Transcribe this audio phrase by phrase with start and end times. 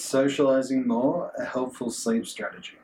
[0.00, 2.76] Socializing more a helpful sleep strategy?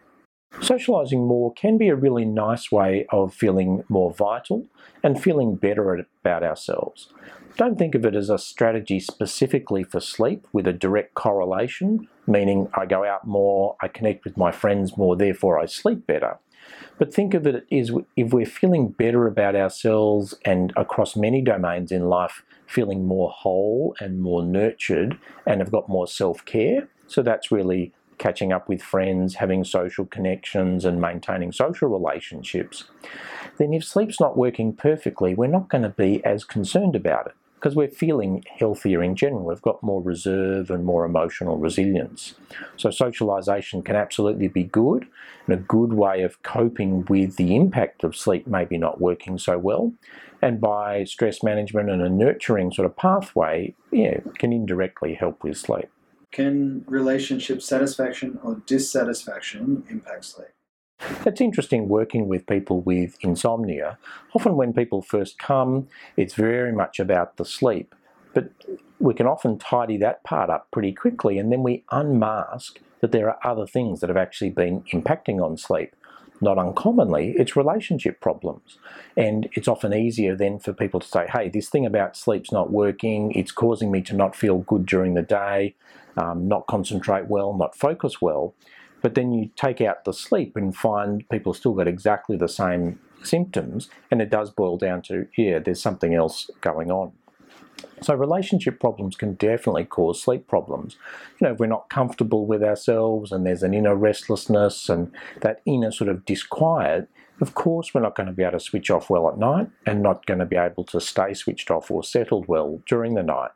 [0.61, 4.66] Socialising more can be a really nice way of feeling more vital
[5.02, 7.08] and feeling better about ourselves.
[7.57, 12.68] Don't think of it as a strategy specifically for sleep with a direct correlation, meaning
[12.75, 16.39] I go out more, I connect with my friends more, therefore I sleep better.
[16.99, 21.93] But think of it as if we're feeling better about ourselves and across many domains
[21.93, 26.89] in life, feeling more whole and more nurtured and have got more self-care.
[27.07, 32.84] So that's really catching up with friends, having social connections and maintaining social relationships,
[33.58, 37.34] then if sleep's not working perfectly, we're not going to be as concerned about it
[37.55, 39.47] because we're feeling healthier in general.
[39.47, 42.34] We've got more reserve and more emotional resilience.
[42.77, 45.06] So socialization can absolutely be good
[45.47, 49.56] and a good way of coping with the impact of sleep maybe not working so
[49.56, 49.94] well.
[50.42, 55.56] And by stress management and a nurturing sort of pathway, yeah, can indirectly help with
[55.56, 55.88] sleep.
[56.34, 60.48] Can relationship satisfaction or dissatisfaction impact sleep?
[61.24, 63.98] It's interesting working with people with insomnia.
[64.34, 67.94] Often when people first come, it's very much about the sleep,
[68.32, 68.50] but
[68.98, 73.28] we can often tidy that part up pretty quickly and then we unmask that there
[73.30, 75.94] are other things that have actually been impacting on sleep.
[76.41, 78.76] Not uncommonly, it's relationship problems.
[79.16, 82.72] And it's often easier then for people to say, hey, this thing about sleep's not
[82.72, 85.76] working, it's causing me to not feel good during the day,
[86.16, 88.54] um, not concentrate well, not focus well.
[89.02, 92.98] But then you take out the sleep and find people still got exactly the same
[93.22, 97.12] symptoms, and it does boil down to, yeah, there's something else going on.
[98.00, 100.96] So relationship problems can definitely cause sleep problems.
[101.38, 105.60] You know, if we're not comfortable with ourselves and there's an inner restlessness and that
[105.64, 107.08] inner sort of disquiet,
[107.40, 110.02] of course we're not going to be able to switch off well at night and
[110.02, 113.50] not going to be able to stay switched off or settled well during the night.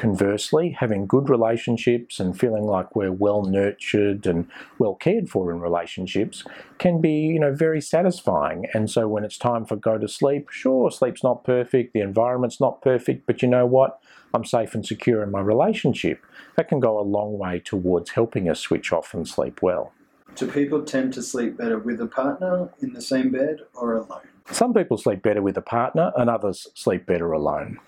[0.00, 5.60] Conversely, having good relationships and feeling like we're well nurtured and well cared for in
[5.60, 6.42] relationships
[6.78, 8.64] can be, you know, very satisfying.
[8.72, 12.58] And so when it's time for go to sleep, sure, sleep's not perfect, the environment's
[12.58, 14.00] not perfect, but you know what?
[14.32, 16.24] I'm safe and secure in my relationship.
[16.56, 19.92] That can go a long way towards helping us switch off and sleep well.
[20.34, 24.22] Do people tend to sleep better with a partner in the same bed or alone?
[24.50, 27.80] Some people sleep better with a partner and others sleep better alone.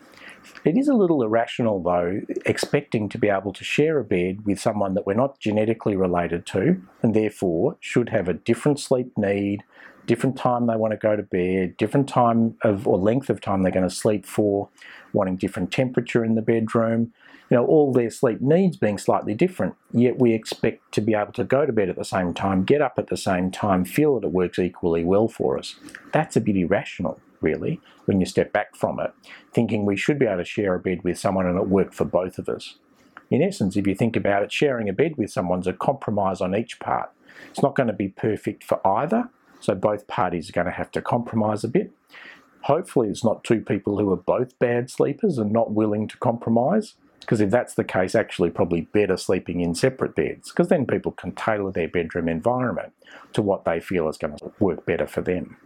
[0.65, 4.61] It is a little irrational though, expecting to be able to share a bed with
[4.61, 9.65] someone that we're not genetically related to and therefore should have a different sleep need,
[10.07, 13.63] different time they want to go to bed, different time of or length of time
[13.63, 14.69] they're going to sleep for,
[15.13, 17.13] wanting different temperature in the bedroom,
[17.51, 21.33] you know, all their sleep needs being slightly different, yet we expect to be able
[21.33, 24.19] to go to bed at the same time, get up at the same time, feel
[24.19, 25.77] that it works equally well for us.
[26.13, 29.13] That's a bit irrational really, when you step back from it,
[29.53, 32.05] thinking we should be able to share a bed with someone and it work for
[32.05, 32.77] both of us.
[33.31, 36.55] In essence, if you think about it, sharing a bed with someone's a compromise on
[36.55, 37.11] each part.
[37.51, 40.91] It's not going to be perfect for either, so both parties are going to have
[40.93, 41.91] to compromise a bit.
[42.63, 46.95] Hopefully it's not two people who are both bad sleepers and not willing to compromise,
[47.21, 51.13] because if that's the case, actually probably better sleeping in separate beds, because then people
[51.13, 52.93] can tailor their bedroom environment
[53.33, 55.57] to what they feel is going to work better for them.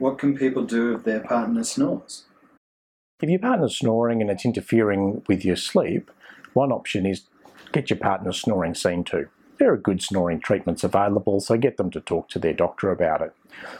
[0.00, 2.24] What can people do if their partner snores?
[3.20, 6.10] If your partner's snoring and it's interfering with your sleep,
[6.54, 7.24] one option is
[7.72, 9.28] get your partner snoring seen to.
[9.58, 13.20] There are good snoring treatments available, so get them to talk to their doctor about
[13.20, 13.34] it.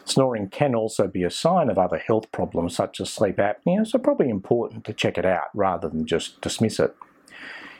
[0.04, 3.98] Snoring can also be a sign of other health problems such as sleep apnea, so
[3.98, 6.94] probably important to check it out rather than just dismiss it.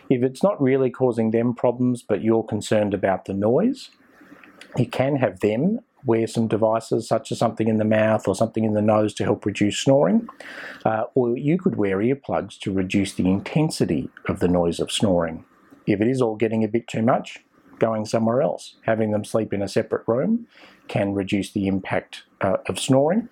[0.08, 3.90] If it's not really causing them problems but you're concerned about the noise,
[4.78, 8.64] you can have them wear some devices such as something in the mouth or something
[8.64, 10.28] in the nose to help reduce snoring.
[10.84, 15.44] Uh, or you could wear earplugs to reduce the intensity of the noise of snoring.
[15.86, 17.40] If it is all getting a bit too much,
[17.78, 18.76] going somewhere else.
[18.82, 20.46] Having them sleep in a separate room
[20.86, 23.28] can reduce the impact uh, of snoring.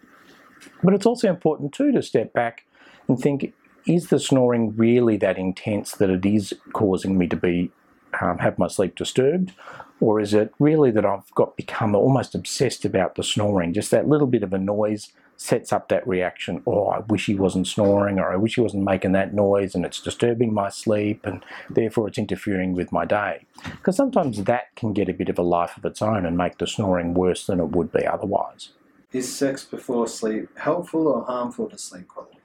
[0.83, 2.65] But it's also important too to step back
[3.07, 3.53] and think,
[3.87, 7.71] is the snoring really that intense that it is causing me to be
[8.21, 9.53] um, have my sleep disturbed?
[10.01, 13.73] Or is it really that I've got become almost obsessed about the snoring?
[13.73, 16.63] Just that little bit of a noise sets up that reaction.
[16.67, 19.85] Oh, I wish he wasn't snoring, or I wish he wasn't making that noise, and
[19.85, 23.47] it's disturbing my sleep, and therefore it's interfering with my day.
[23.65, 26.59] Because sometimes that can get a bit of a life of its own and make
[26.59, 28.71] the snoring worse than it would be otherwise.
[29.13, 32.39] Is sex before sleep helpful or harmful to sleep quality?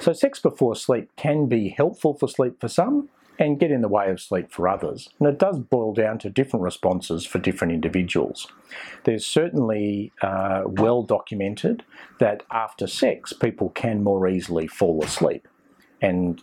[0.00, 3.08] So sex before sleep can be helpful for sleep for some,
[3.38, 5.08] and get in the way of sleep for others.
[5.18, 8.48] And it does boil down to different responses for different individuals.
[9.04, 11.84] There's certainly uh, well documented
[12.18, 15.46] that after sex, people can more easily fall asleep.
[16.02, 16.42] And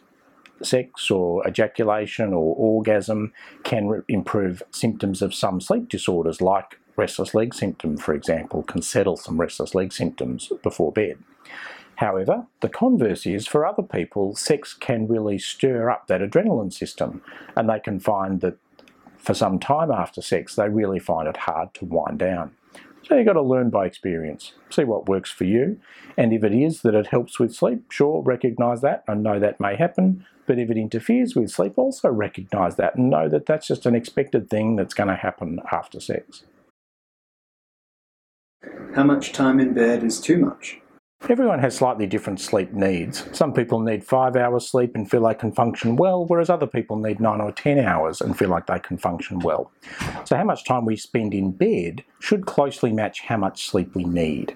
[0.62, 3.34] sex or ejaculation or orgasm
[3.64, 8.82] can re- improve symptoms of some sleep disorders like restless leg syndrome, for example, can
[8.82, 11.18] settle some restless leg symptoms before bed.
[11.98, 17.22] However, the converse is for other people, sex can really stir up that adrenaline system,
[17.56, 18.58] and they can find that
[19.18, 22.52] for some time after sex, they really find it hard to wind down.
[23.04, 25.80] So you've got to learn by experience, see what works for you,
[26.18, 29.60] and if it is that it helps with sleep, sure, recognise that and know that
[29.60, 30.26] may happen.
[30.48, 33.96] But if it interferes with sleep, also recognise that and know that that's just an
[33.96, 36.44] expected thing that's going to happen after sex.
[38.96, 40.80] How much time in bed is too much?
[41.28, 43.26] Everyone has slightly different sleep needs.
[43.36, 46.98] Some people need five hours sleep and feel they can function well, whereas other people
[46.98, 49.72] need nine or ten hours and feel like they can function well.
[50.24, 54.04] So, how much time we spend in bed should closely match how much sleep we
[54.04, 54.56] need.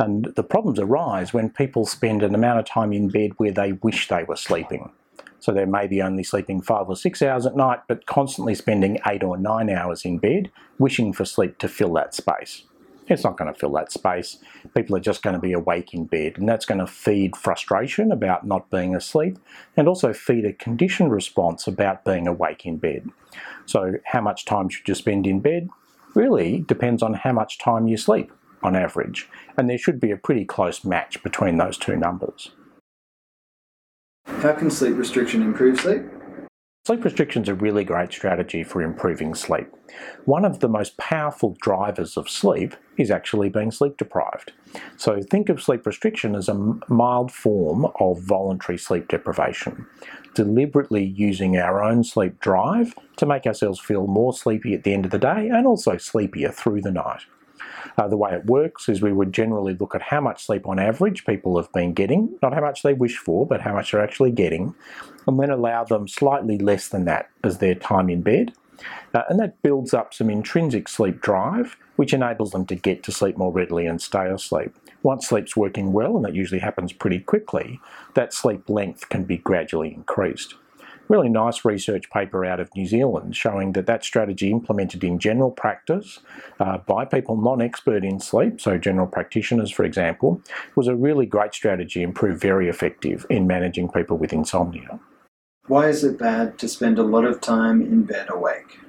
[0.00, 3.72] And the problems arise when people spend an amount of time in bed where they
[3.74, 4.90] wish they were sleeping.
[5.38, 8.98] So they may be only sleeping five or six hours at night, but constantly spending
[9.06, 12.64] eight or nine hours in bed, wishing for sleep to fill that space.
[13.10, 14.38] It's not going to fill that space.
[14.74, 18.12] People are just going to be awake in bed, and that's going to feed frustration
[18.12, 19.36] about not being asleep
[19.76, 23.08] and also feed a conditioned response about being awake in bed.
[23.66, 25.68] So, how much time should you spend in bed?
[26.14, 28.30] Really depends on how much time you sleep
[28.62, 32.52] on average, and there should be a pretty close match between those two numbers.
[34.26, 36.02] How can sleep restriction improve sleep?
[36.90, 39.68] Sleep restriction is a really great strategy for improving sleep.
[40.24, 44.50] One of the most powerful drivers of sleep is actually being sleep deprived.
[44.96, 49.86] So think of sleep restriction as a mild form of voluntary sleep deprivation,
[50.34, 55.04] deliberately using our own sleep drive to make ourselves feel more sleepy at the end
[55.04, 57.22] of the day and also sleepier through the night.
[57.98, 60.78] Uh, the way it works is we would generally look at how much sleep on
[60.78, 64.02] average people have been getting, not how much they wish for, but how much they're
[64.02, 64.74] actually getting,
[65.26, 68.52] and then allow them slightly less than that as their time in bed.
[69.14, 73.12] Uh, and that builds up some intrinsic sleep drive, which enables them to get to
[73.12, 74.74] sleep more readily and stay asleep.
[75.02, 77.80] Once sleep's working well, and that usually happens pretty quickly,
[78.14, 80.54] that sleep length can be gradually increased
[81.10, 85.50] really nice research paper out of New Zealand showing that that strategy implemented in general
[85.50, 86.20] practice
[86.60, 90.40] uh, by people non-expert in sleep, so general practitioners for example,
[90.76, 95.00] was a really great strategy and proved very effective in managing people with insomnia.
[95.66, 98.80] Why is it bad to spend a lot of time in bed awake?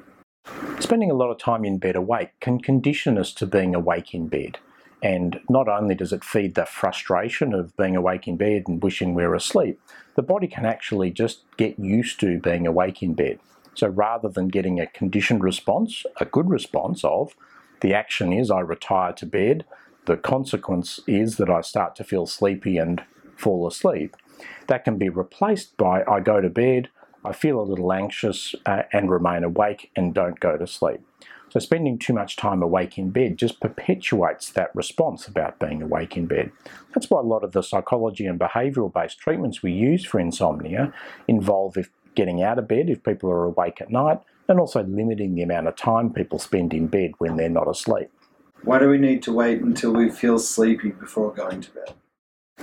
[0.79, 4.27] Spending a lot of time in bed awake can condition us to being awake in
[4.27, 4.57] bed.
[5.03, 9.13] And not only does it feed the frustration of being awake in bed and wishing
[9.13, 9.79] we we're asleep,
[10.15, 13.39] the body can actually just get used to being awake in bed.
[13.75, 17.35] So rather than getting a conditioned response, a good response of
[17.81, 19.65] the action is I retire to bed,
[20.05, 23.03] the consequence is that I start to feel sleepy and
[23.35, 24.15] fall asleep,
[24.67, 26.89] that can be replaced by I go to bed,
[27.23, 31.01] I feel a little anxious uh, and remain awake and don't go to sleep.
[31.49, 36.15] So spending too much time awake in bed just perpetuates that response about being awake
[36.15, 36.51] in bed.
[36.93, 40.93] That's why a lot of the psychology and behavioural based treatments we use for insomnia
[41.27, 45.35] involve if getting out of bed if people are awake at night and also limiting
[45.35, 48.09] the amount of time people spend in bed when they're not asleep.
[48.63, 51.93] Why do we need to wait until we feel sleepy before going to bed?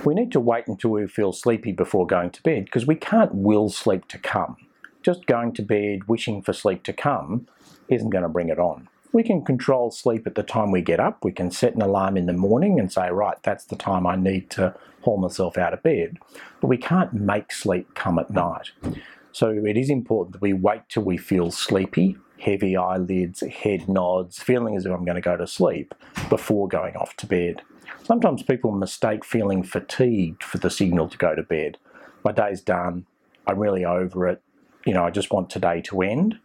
[0.05, 3.33] We need to wait until we feel sleepy before going to bed because we can't
[3.33, 4.55] will sleep to come.
[5.03, 7.47] Just going to bed wishing for sleep to come
[7.89, 8.87] isn't going to bring it on.
[9.11, 11.25] We can control sleep at the time we get up.
[11.25, 14.15] We can set an alarm in the morning and say, right, that's the time I
[14.15, 16.17] need to haul myself out of bed.
[16.61, 18.71] But we can't make sleep come at night.
[19.31, 24.41] So it is important that we wait till we feel sleepy, heavy eyelids, head nods,
[24.41, 25.93] feeling as if I'm going to go to sleep
[26.29, 27.63] before going off to bed.
[28.03, 31.77] Sometimes people mistake feeling fatigued for the signal to go to bed.
[32.23, 33.05] My day's done.
[33.45, 34.41] I'm really over it.
[34.85, 36.39] You know, I just want today to end.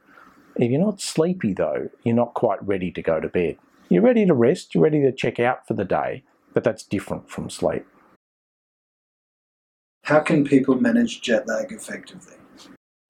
[0.56, 3.58] If you're not sleepy, though, you're not quite ready to go to bed.
[3.88, 7.28] You're ready to rest, you're ready to check out for the day, but that's different
[7.28, 7.86] from sleep.
[10.04, 12.34] How can people manage jet lag effectively?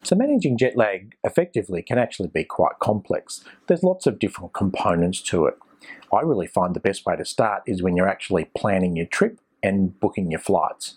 [0.02, 3.42] So, managing jet lag effectively can actually be quite complex.
[3.66, 5.54] There's lots of different components to it.
[6.14, 9.40] I really find the best way to start is when you're actually planning your trip
[9.62, 10.96] and booking your flights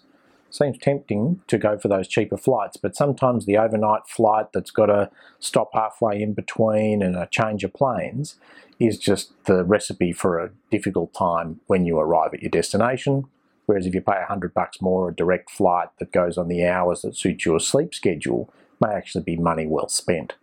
[0.50, 4.88] seems tempting to go for those cheaper flights, but sometimes the overnight flight that's got
[4.88, 5.10] to
[5.40, 8.36] stop halfway in between and a change of planes
[8.80, 13.26] is just the recipe for a difficult time when you arrive at your destination.
[13.66, 17.02] Whereas if you pay 100 bucks more, a direct flight that goes on the hours
[17.02, 20.36] that suit your sleep schedule may actually be money well spent.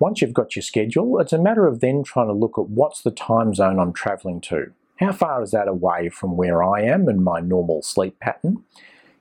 [0.00, 3.02] Once you've got your schedule, it's a matter of then trying to look at what's
[3.02, 4.72] the time zone I'm travelling to.
[4.98, 8.64] How far is that away from where I am and my normal sleep pattern?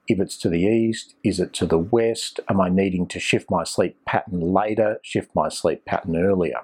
[0.08, 2.40] If it's to the east, is it to the west?
[2.50, 6.62] Am I needing to shift my sleep pattern later, shift my sleep pattern earlier?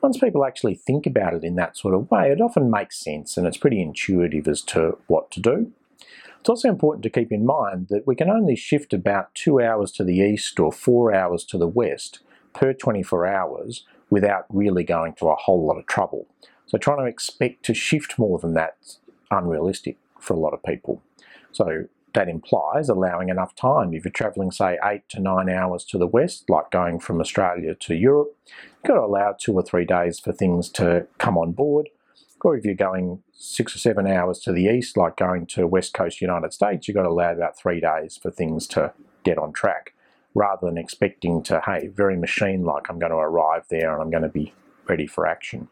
[0.00, 3.36] Once people actually think about it in that sort of way, it often makes sense
[3.36, 5.70] and it's pretty intuitive as to what to do.
[6.40, 9.92] It's also important to keep in mind that we can only shift about two hours
[9.92, 12.18] to the east or four hours to the west
[12.52, 16.26] per 24 hours without really going to a whole lot of trouble.
[16.66, 18.98] So trying to expect to shift more than that's
[19.30, 21.02] unrealistic for a lot of people.
[21.52, 23.94] So that implies allowing enough time.
[23.94, 27.74] If you're travelling, say, eight to nine hours to the west, like going from Australia
[27.74, 31.52] to Europe, you've got to allow two or three days for things to come on
[31.52, 31.88] board.
[32.44, 35.94] Or if you're going six or seven hours to the east, like going to West
[35.94, 38.92] Coast United States, you've got to allow about three days for things to
[39.22, 39.94] get on track,
[40.34, 44.22] rather than expecting to, hey, very machine-like, I'm going to arrive there and I'm going
[44.22, 44.54] to be
[44.88, 45.68] ready for action.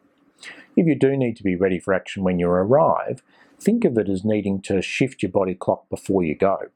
[0.77, 3.23] If you do need to be ready for action when you arrive,
[3.59, 6.69] think of it as needing to shift your body clock before you go.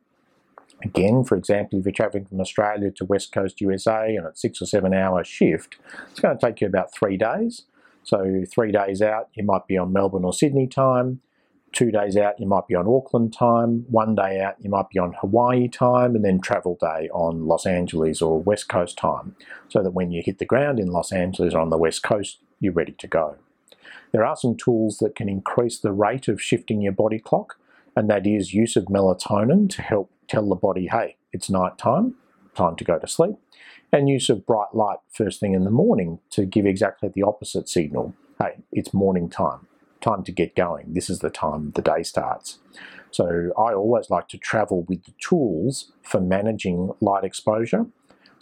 [0.82, 4.60] Again, for example, if you're traveling from Australia to West Coast USA and it's six
[4.60, 5.76] or seven hour shift,
[6.10, 7.62] it's going to take you about three days.
[8.02, 11.20] So three days out, you might be on Melbourne or Sydney time.
[11.74, 13.84] Two days out, you might be on Auckland time.
[13.90, 17.66] One day out, you might be on Hawaii time, and then travel day on Los
[17.66, 19.34] Angeles or West Coast time,
[19.68, 22.38] so that when you hit the ground in Los Angeles or on the West Coast,
[22.60, 23.34] you're ready to go.
[24.12, 27.58] There are some tools that can increase the rate of shifting your body clock,
[27.96, 32.14] and that is use of melatonin to help tell the body, hey, it's night time,
[32.54, 33.34] time to go to sleep,
[33.90, 37.68] and use of bright light first thing in the morning to give exactly the opposite
[37.68, 38.14] signal.
[38.38, 39.66] Hey, it's morning time,
[40.04, 40.94] time to get going.
[40.94, 42.58] This is the time the day starts.
[43.10, 47.86] So I always like to travel with the tools for managing light exposure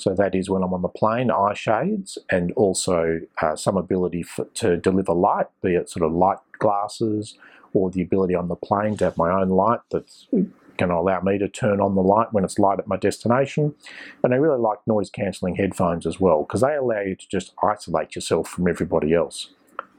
[0.02, 4.24] so that is when I'm on the plane, eye shades, and also uh, some ability
[4.24, 7.38] for, to deliver light, be it sort of light glasses,
[7.72, 11.20] or the ability on the plane to have my own light that's going to allow
[11.20, 13.76] me to turn on the light when it's light at my destination.
[14.24, 17.52] And I really like noise cancelling headphones as well, because they allow you to just
[17.62, 19.50] isolate yourself from everybody else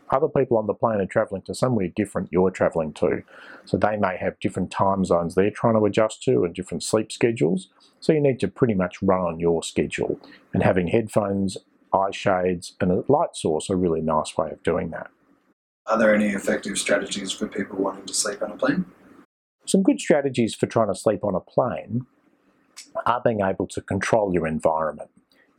[0.10, 3.24] other people on the plane are traveling to somewhere different you're traveling to.
[3.66, 7.12] So they may have different time zones they're trying to adjust to and different sleep
[7.12, 7.70] schedules.
[8.00, 10.20] So you need to pretty much run on your schedule.
[10.54, 11.58] And having headphones,
[11.94, 15.10] eye shades, and a light source are a really nice way of doing that.
[15.86, 18.86] Are there any effective strategies for people wanting to sleep on a plane?
[19.66, 22.06] Some good strategies for trying to sleep on a plane
[23.06, 25.10] are being able to control your environment.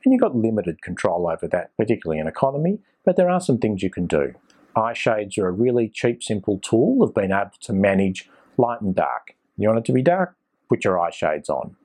[0.04, 3.82] And you've got limited control over that, particularly in economy, but there are some things
[3.82, 4.34] you can do.
[4.76, 8.94] Eye shades are a really cheap, simple tool of being able to manage light and
[8.94, 9.34] dark.
[9.56, 10.37] You want it to be dark?
[10.68, 11.76] Put your eye shades on.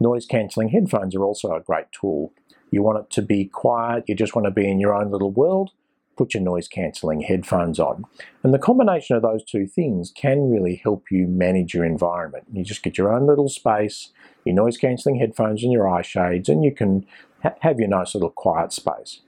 [0.00, 2.32] Noise cancelling headphones are also a great tool.
[2.70, 5.30] You want it to be quiet, you just want to be in your own little
[5.30, 5.70] world,
[6.16, 8.04] put your noise cancelling headphones on.
[8.42, 12.44] And the combination of those two things can really help you manage your environment.
[12.52, 14.10] You just get your own little space,
[14.44, 17.06] your noise cancelling headphones and your eye shades, and you can
[17.42, 19.20] ha have your nice little quiet space.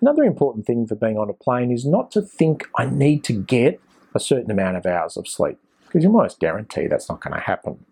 [0.00, 3.32] Another important thing for being on a plane is not to think I need to
[3.32, 3.80] get
[4.14, 7.40] a certain amount of hours of sleep, because you almost guarantee that's not going to
[7.40, 7.84] happen.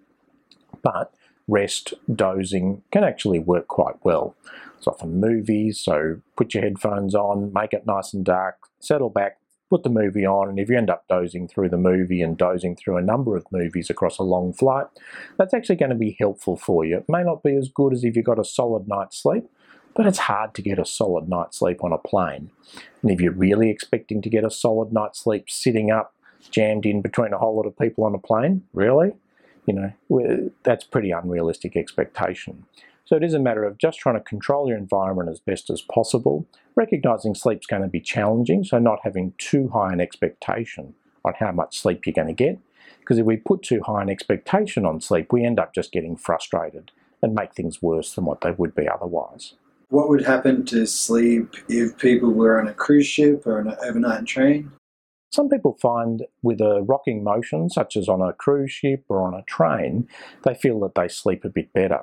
[0.83, 1.13] But
[1.47, 4.35] rest, dozing can actually work quite well.
[4.77, 9.39] It's often movies, so put your headphones on, make it nice and dark, settle back,
[9.71, 12.77] put the movie on, and if you end up dozing through the movie and dozing
[12.77, 14.87] through a number of movies across a long flight,
[15.37, 16.99] that's actually going to be helpful for you.
[16.99, 19.45] It may not be as good as if you got a solid night's sleep,
[19.95, 22.51] but it's hard to get a solid night's sleep on a plane.
[23.03, 26.15] And if you're really expecting to get a solid night's sleep sitting up,
[26.51, 29.13] jammed in between a whole lot of people on a plane, really?
[29.67, 32.65] You know, that's pretty unrealistic expectation.
[33.09, 35.81] So it is a matter of just trying to control your environment as best as
[35.81, 36.47] possible,
[36.77, 40.93] recognizing sleep's going to be challenging, so not having too high an expectation
[41.25, 42.59] on how much sleep you're going to get.
[43.01, 46.17] Because if we put too high an expectation on sleep, we end up just getting
[46.17, 46.91] frustrated
[47.23, 49.55] and make things worse than what they would be otherwise.
[49.89, 54.27] What would happen to sleep if people were on a cruise ship or an overnight
[54.27, 54.71] train?
[55.33, 59.33] Some people find with a rocking motion, such as on a cruise ship or on
[59.33, 60.09] a train,
[60.45, 62.03] they feel that they sleep a bit better.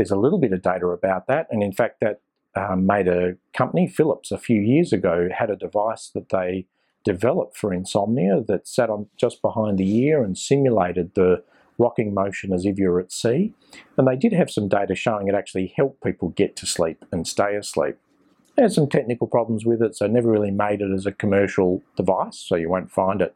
[0.00, 2.22] There's a little bit of data about that, and in fact, that
[2.56, 6.64] um, made a company, Philips, a few years ago, had a device that they
[7.04, 11.44] developed for insomnia that sat on just behind the ear and simulated the
[11.76, 13.52] rocking motion as if you're at sea.
[13.98, 17.28] And they did have some data showing it actually helped people get to sleep and
[17.28, 17.96] stay asleep.
[18.56, 21.82] It had some technical problems with it, so never really made it as a commercial
[21.94, 23.34] device, so you won't find it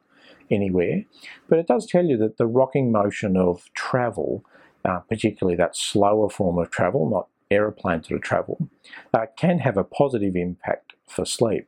[0.51, 1.05] anywhere.
[1.47, 4.47] But it does tell you that the rocking motion of travel,
[4.85, 8.69] uh, particularly that slower form of travel, not aeroplane sort of travel,
[9.13, 11.67] uh, can have a positive impact for sleep.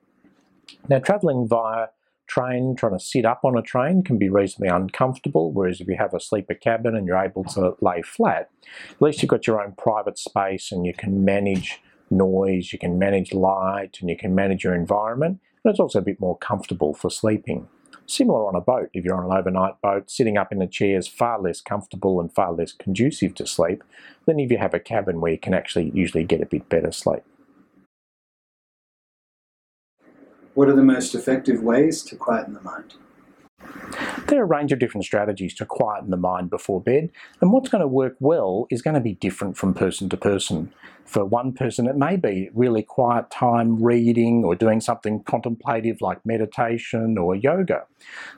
[0.89, 1.89] Now, travelling via
[2.27, 5.97] train, trying to sit up on a train can be reasonably uncomfortable, whereas if you
[5.97, 8.51] have a sleeper cabin and you're able to lay flat,
[8.91, 11.81] at least you've got your own private space and you can manage
[12.11, 16.03] noise, you can manage light, and you can manage your environment, and it's also a
[16.03, 17.69] bit more comfortable for sleeping.
[18.07, 20.97] Similar on a boat, if you're on an overnight boat, sitting up in a chair
[20.97, 23.83] is far less comfortable and far less conducive to sleep
[24.27, 26.93] than if you have a cabin where you can actually usually get a bit better
[26.93, 27.23] sleep.
[30.55, 32.95] What are the most effective ways to quieten the mind?
[34.29, 37.11] There are a range of different strategies to quieten the mind before bed,
[37.41, 40.73] and what's going to work well is going to be different from person to person.
[41.07, 46.25] For one person, it may be really quiet time reading or doing something contemplative like
[46.27, 47.85] meditation or yoga.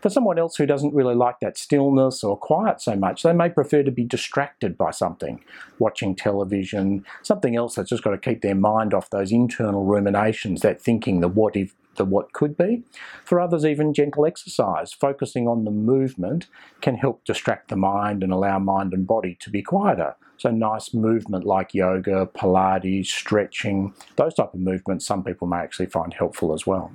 [0.02, 3.48] For someone else who doesn't really like that stillness or quiet so much, they may
[3.48, 5.42] prefer to be distracted by something,
[5.78, 10.60] watching television, something else that's just got to keep their mind off those internal ruminations,
[10.60, 12.84] that thinking, the what if the what could be.
[13.24, 16.46] For others, even gentle exercise, focusing on the movement,
[16.80, 20.14] can help distract the mind and allow mind and body to be quieter.
[20.38, 25.86] So nice movement like yoga, Pilates, stretching, those type of movements some people may actually
[25.86, 26.92] find helpful as well.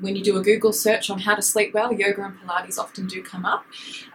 [0.00, 3.08] When you do a Google search on how to sleep well, yoga and Pilates often
[3.08, 3.64] do come up.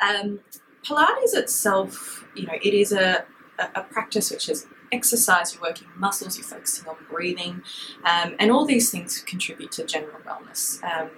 [0.02, 0.40] Um,
[0.86, 3.26] Pilates itself, you know, it is a,
[3.60, 7.62] a, practice which is exercise, you're working muscles, you're focusing on breathing,
[8.06, 10.82] um, and all these things contribute to general wellness.
[10.84, 11.10] Um,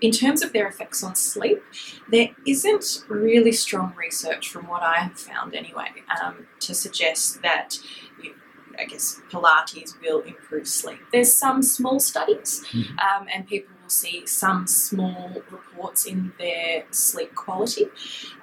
[0.00, 1.62] in terms of their effects on sleep,
[2.10, 5.88] there isn't really strong research, from what I have found anyway,
[6.22, 7.78] um, to suggest that.
[8.22, 8.34] You,
[8.78, 10.98] I guess Pilates will improve sleep.
[11.10, 12.98] There's some small studies, mm-hmm.
[12.98, 17.86] um, and people will see some small reports in their sleep quality.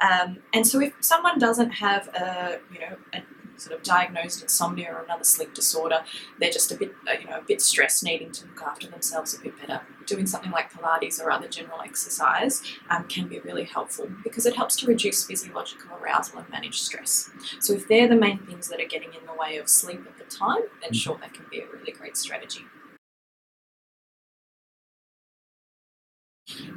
[0.01, 3.21] Um, and so, if someone doesn't have a you know a
[3.57, 6.03] sort of diagnosed insomnia or another sleep disorder,
[6.39, 9.37] they're just a bit, uh, you know, a bit stressed, needing to look after themselves
[9.37, 9.81] a bit better.
[10.05, 14.55] Doing something like Pilates or other general exercise um, can be really helpful because it
[14.55, 17.29] helps to reduce physiological arousal and manage stress.
[17.59, 20.17] So if they're the main things that are getting in the way of sleep at
[20.17, 20.93] the time, then mm-hmm.
[20.93, 22.61] sure, that can be a really great strategy.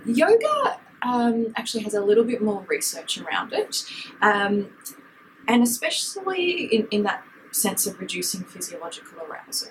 [0.07, 3.85] Yoga um, actually has a little bit more research around it.
[4.23, 4.71] Um,
[5.49, 9.71] and especially in, in that sense of reducing physiological arousal.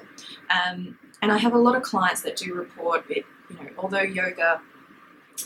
[0.49, 4.01] Um, and I have a lot of clients that do report it, you know, although
[4.01, 4.61] yoga,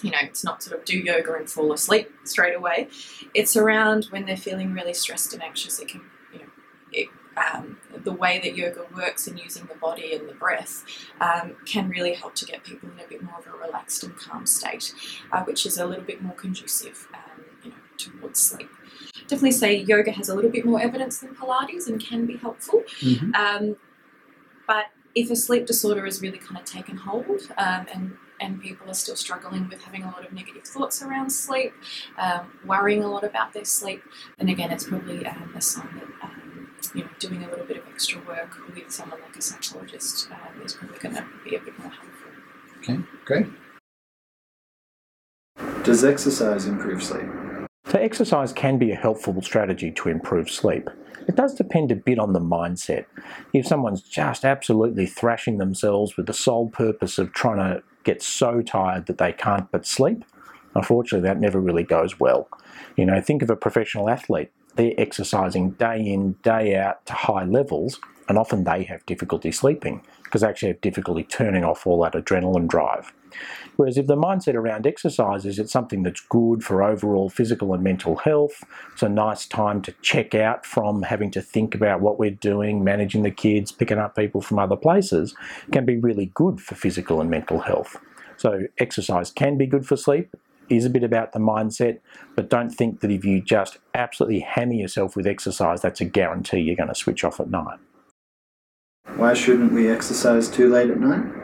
[0.01, 2.87] you know, it's not sort of do yoga and fall asleep straight away.
[3.33, 5.79] It's around when they're feeling really stressed and anxious.
[5.79, 6.01] It can,
[6.33, 6.45] you know,
[6.91, 10.83] it, um, the way that yoga works and using the body and the breath
[11.21, 14.15] um, can really help to get people in a bit more of a relaxed and
[14.15, 14.93] calm state,
[15.31, 18.69] uh, which is a little bit more conducive, um, you know, towards sleep
[19.23, 22.83] definitely say yoga has a little bit more evidence than Pilates and can be helpful.
[23.01, 23.33] Mm-hmm.
[23.35, 23.75] Um,
[24.67, 28.89] but if a sleep disorder has really kind of taken hold um, and and people
[28.89, 31.73] are still struggling with having a lot of negative thoughts around sleep,
[32.17, 34.01] um, worrying a lot about their sleep,
[34.37, 37.77] then again, it's probably um, a sign that um, you know doing a little bit
[37.77, 41.59] of extra work with someone like a psychologist um, is probably going to be a
[41.59, 42.31] bit more helpful.
[42.77, 43.47] Okay, great.
[45.83, 47.27] Does exercise improve sleep?
[47.89, 50.91] So exercise can be a helpful strategy to improve sleep.
[51.27, 53.05] It does depend a bit on the mindset.
[53.51, 58.61] If someone's just absolutely thrashing themselves with the sole purpose of trying to get so
[58.61, 60.23] tired that they can't but sleep,
[60.75, 62.47] unfortunately that never really goes well.
[62.95, 64.51] You know, think of a professional athlete.
[64.75, 70.05] They're exercising day in, day out to high levels, and often they have difficulty sleeping
[70.23, 73.11] because they actually have difficulty turning off all that adrenaline drive.
[73.75, 77.83] Whereas if the mindset around exercise is it's something that's good for overall physical and
[77.83, 78.63] mental health,
[78.93, 82.83] it's a nice time to check out from having to think about what we're doing,
[82.83, 85.35] managing the kids, picking up people from other places,
[85.71, 87.97] can be really good for physical and mental health.
[88.37, 90.35] So exercise can be good for sleep,
[90.69, 91.99] is a bit about the mindset,
[92.35, 96.59] but don't think that if you just absolutely hammer yourself with exercise, that's a guarantee
[96.59, 97.79] you're going to switch off at night.
[99.15, 101.38] Why shouldn't we exercise too late at night?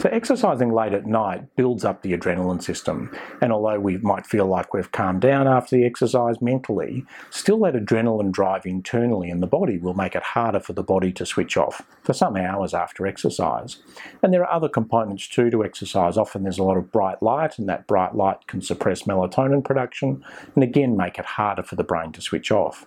[0.00, 4.46] So exercising late at night builds up the adrenaline system, and although we might feel
[4.46, 9.48] like we've calmed down after the exercise mentally, still that adrenaline drive internally in the
[9.48, 13.08] body will make it harder for the body to switch off for some hours after
[13.08, 13.78] exercise.
[14.22, 16.16] And there are other components too to exercise.
[16.16, 20.24] Often there's a lot of bright light, and that bright light can suppress melatonin production,
[20.54, 22.86] and again make it harder for the brain to switch off.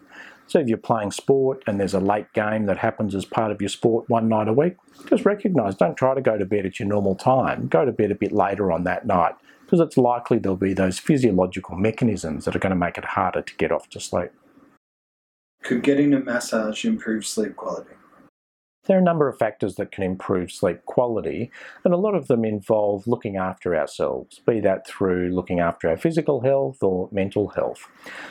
[0.51, 3.61] So if you're playing sport and there's a late game that happens as part of
[3.61, 4.75] your sport one night a week,
[5.07, 7.69] just recognise, don't try to go to bed at your normal time.
[7.69, 9.33] Go to bed a bit later on that night
[9.63, 13.41] because it's likely there'll be those physiological mechanisms that are going to make it harder
[13.41, 14.31] to get off to sleep.
[15.63, 17.93] Could getting a massage improve sleep quality?
[18.85, 21.51] There are a number of factors that can improve sleep quality,
[21.83, 25.97] and a lot of them involve looking after ourselves, be that through looking after our
[25.97, 27.87] physical health or mental health.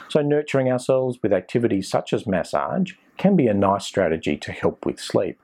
[0.09, 4.85] So, nurturing ourselves with activities such as massage can be a nice strategy to help
[4.85, 5.39] with sleep.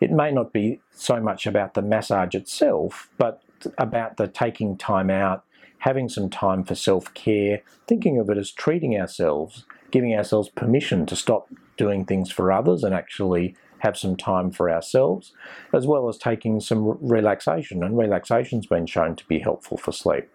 [0.00, 3.42] It may not be so much about the massage itself, but
[3.78, 5.44] about the taking time out,
[5.78, 11.06] having some time for self care, thinking of it as treating ourselves, giving ourselves permission
[11.06, 15.32] to stop doing things for others and actually have some time for ourselves,
[15.74, 20.26] as well as taking some relaxation, and relaxation's been shown to be helpful for sleep.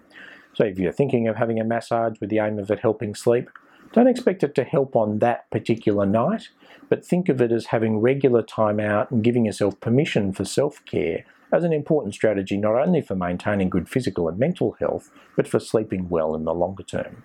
[0.53, 3.49] So if you're thinking of having a massage with the aim of it helping sleep,
[3.91, 6.49] don't expect it to help on that particular night,
[6.89, 11.25] but think of it as having regular time out and giving yourself permission for self-care
[11.51, 15.59] as an important strategy not only for maintaining good physical and mental health, but for
[15.59, 17.23] sleeping well in the longer term.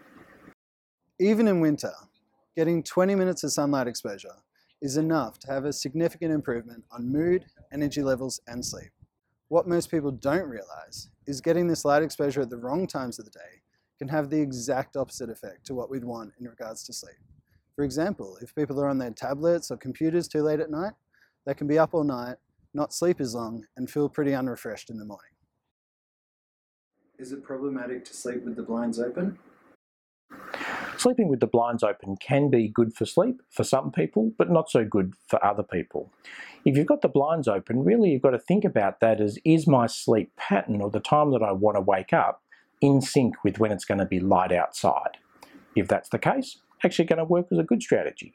[1.20, 1.92] Even in winter,
[2.56, 4.36] getting 20 minutes of sunlight exposure
[4.84, 8.90] is enough to have a significant improvement on mood, energy levels, and sleep.
[9.48, 13.24] What most people don't realize is getting this light exposure at the wrong times of
[13.24, 13.62] the day
[13.98, 17.16] can have the exact opposite effect to what we'd want in regards to sleep.
[17.74, 20.92] For example, if people are on their tablets or computers too late at night,
[21.46, 22.36] they can be up all night,
[22.74, 25.32] not sleep as long, and feel pretty unrefreshed in the morning.
[27.18, 29.38] Is it problematic to sleep with the blinds open?
[31.04, 34.70] Sleeping with the blinds open can be good for sleep for some people, but not
[34.70, 36.10] so good for other people.
[36.64, 39.66] If you've got the blinds open, really you've got to think about that as is
[39.66, 42.40] my sleep pattern or the time that I want to wake up
[42.80, 45.18] in sync with when it's going to be light outside.
[45.76, 48.32] If that's the case, actually going to work as a good strategy.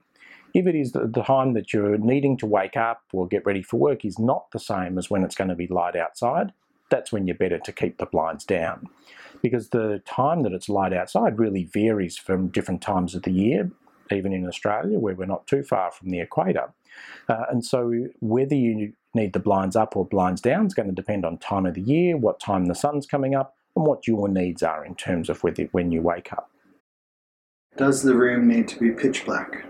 [0.54, 3.78] If it is the time that you're needing to wake up or get ready for
[3.78, 6.54] work is not the same as when it's going to be light outside,
[6.92, 8.90] that's when you're better to keep the blinds down.
[9.42, 13.72] Because the time that it's light outside really varies from different times of the year,
[14.12, 16.74] even in Australia where we're not too far from the equator.
[17.28, 20.96] Uh, and so whether you need the blinds up or blinds down is going to
[20.96, 24.28] depend on time of the year, what time the sun's coming up, and what your
[24.28, 26.50] needs are in terms of whether, when you wake up.
[27.78, 29.66] Does the room need to be pitch black?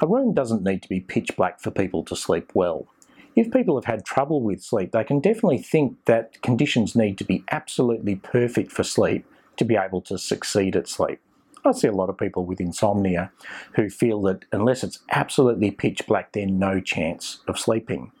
[0.00, 2.88] A room doesn't need to be pitch black for people to sleep well.
[3.36, 7.24] If people have had trouble with sleep, they can definitely think that conditions need to
[7.24, 9.24] be absolutely perfect for sleep
[9.56, 11.20] to be able to succeed at sleep.
[11.64, 13.30] I see a lot of people with insomnia
[13.74, 18.12] who feel that unless it's absolutely pitch black, there's no chance of sleeping.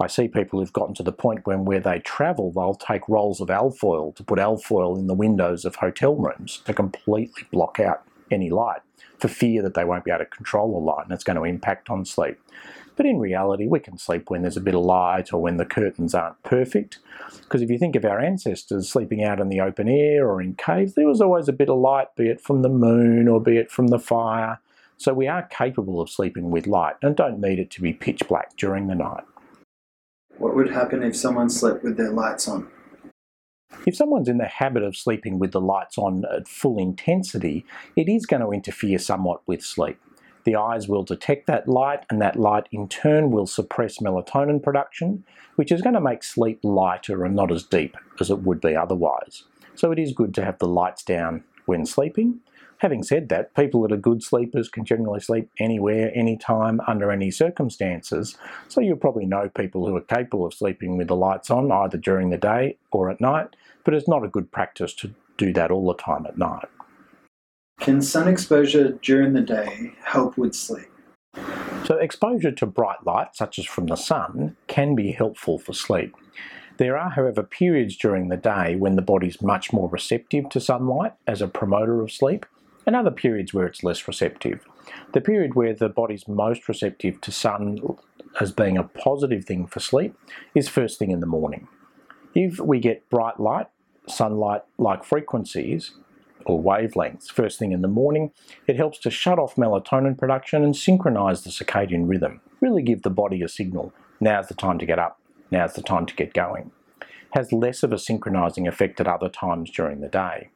[0.00, 3.40] I see people who've gotten to the point when where they travel, they'll take rolls
[3.40, 8.02] of alfoil to put alfoil in the windows of hotel rooms to completely block out
[8.30, 8.80] any light
[9.18, 11.44] for fear that they won't be able to control the light and it's going to
[11.44, 12.38] impact on sleep.
[12.96, 15.66] But in reality, we can sleep when there's a bit of light or when the
[15.66, 16.98] curtains aren't perfect.
[17.42, 20.54] Because if you think of our ancestors sleeping out in the open air or in
[20.54, 23.58] caves, there was always a bit of light, be it from the moon or be
[23.58, 24.60] it from the fire.
[24.96, 28.22] So we are capable of sleeping with light and don't need it to be pitch
[28.28, 29.24] black during the night.
[30.38, 32.68] What would happen if someone slept with their lights on?
[33.86, 38.08] If someone's in the habit of sleeping with the lights on at full intensity, it
[38.08, 39.98] is going to interfere somewhat with sleep.
[40.46, 45.24] The eyes will detect that light, and that light in turn will suppress melatonin production,
[45.56, 48.76] which is going to make sleep lighter and not as deep as it would be
[48.76, 49.42] otherwise.
[49.74, 52.38] So it is good to have the lights down when sleeping.
[52.78, 57.32] Having said that, people that are good sleepers can generally sleep anywhere, anytime, under any
[57.32, 58.38] circumstances.
[58.68, 61.98] So you'll probably know people who are capable of sleeping with the lights on either
[61.98, 65.72] during the day or at night, but it's not a good practice to do that
[65.72, 66.68] all the time at night.
[67.80, 70.88] Can sun exposure during the day help with sleep?
[71.84, 76.16] So exposure to bright light, such as from the sun, can be helpful for sleep.
[76.78, 81.12] There are, however, periods during the day when the body's much more receptive to sunlight
[81.26, 82.44] as a promoter of sleep,
[82.86, 84.64] and other periods where it's less receptive.
[85.12, 87.78] The period where the body's most receptive to sun
[88.40, 90.16] as being a positive thing for sleep
[90.54, 91.68] is first thing in the morning.
[92.34, 93.66] If we get bright light,
[94.08, 95.92] sunlight like frequencies,
[96.52, 98.32] wavelengths first thing in the morning,
[98.66, 102.40] it helps to shut off melatonin production and synchronize the circadian rhythm.
[102.60, 106.06] Really give the body a signal, now's the time to get up, now's the time
[106.06, 106.70] to get going.
[107.30, 110.48] Has less of a synchronizing effect at other times during the day.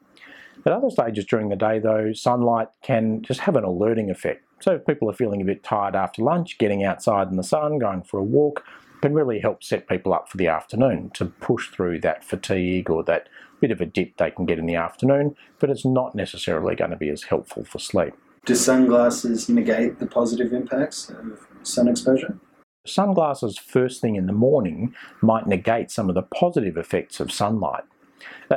[0.66, 4.44] At other stages during the day though, sunlight can just have an alerting effect.
[4.61, 7.79] So if people are feeling a bit tired after lunch, getting outside in the sun,
[7.79, 8.64] going for a walk,
[9.00, 13.03] can really help set people up for the afternoon to push through that fatigue or
[13.05, 13.29] that
[13.61, 16.90] bit of a dip they can get in the afternoon, but it's not necessarily going
[16.90, 18.14] to be as helpful for sleep.
[18.46, 22.38] Do sunglasses negate the positive impacts of sun exposure?
[22.87, 27.85] Sunglasses first thing in the morning might negate some of the positive effects of sunlight.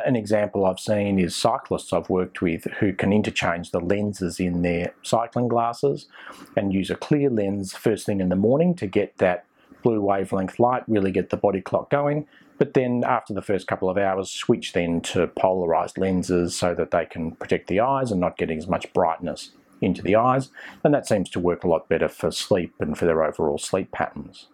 [0.05, 4.61] An example I've seen is cyclists I've worked with who can interchange the lenses in
[4.61, 6.07] their cycling glasses
[6.55, 9.45] and use a clear lens first thing in the morning to get that
[9.83, 12.25] blue wavelength light, really get the body clock going.
[12.63, 16.91] But then after the first couple of hours, switch then to polarized lenses so that
[16.91, 20.49] they can protect the eyes and not getting as much brightness into the eyes.
[20.81, 23.91] And that seems to work a lot better for sleep and for their overall sleep
[23.91, 24.47] patterns.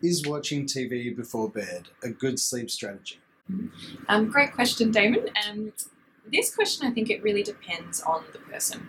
[0.00, 3.18] Is watching TV before bed a good sleep strategy?
[4.08, 5.28] Um, great question, Damon.
[5.48, 5.72] Um,
[6.32, 8.88] this question, I think it really depends on the person.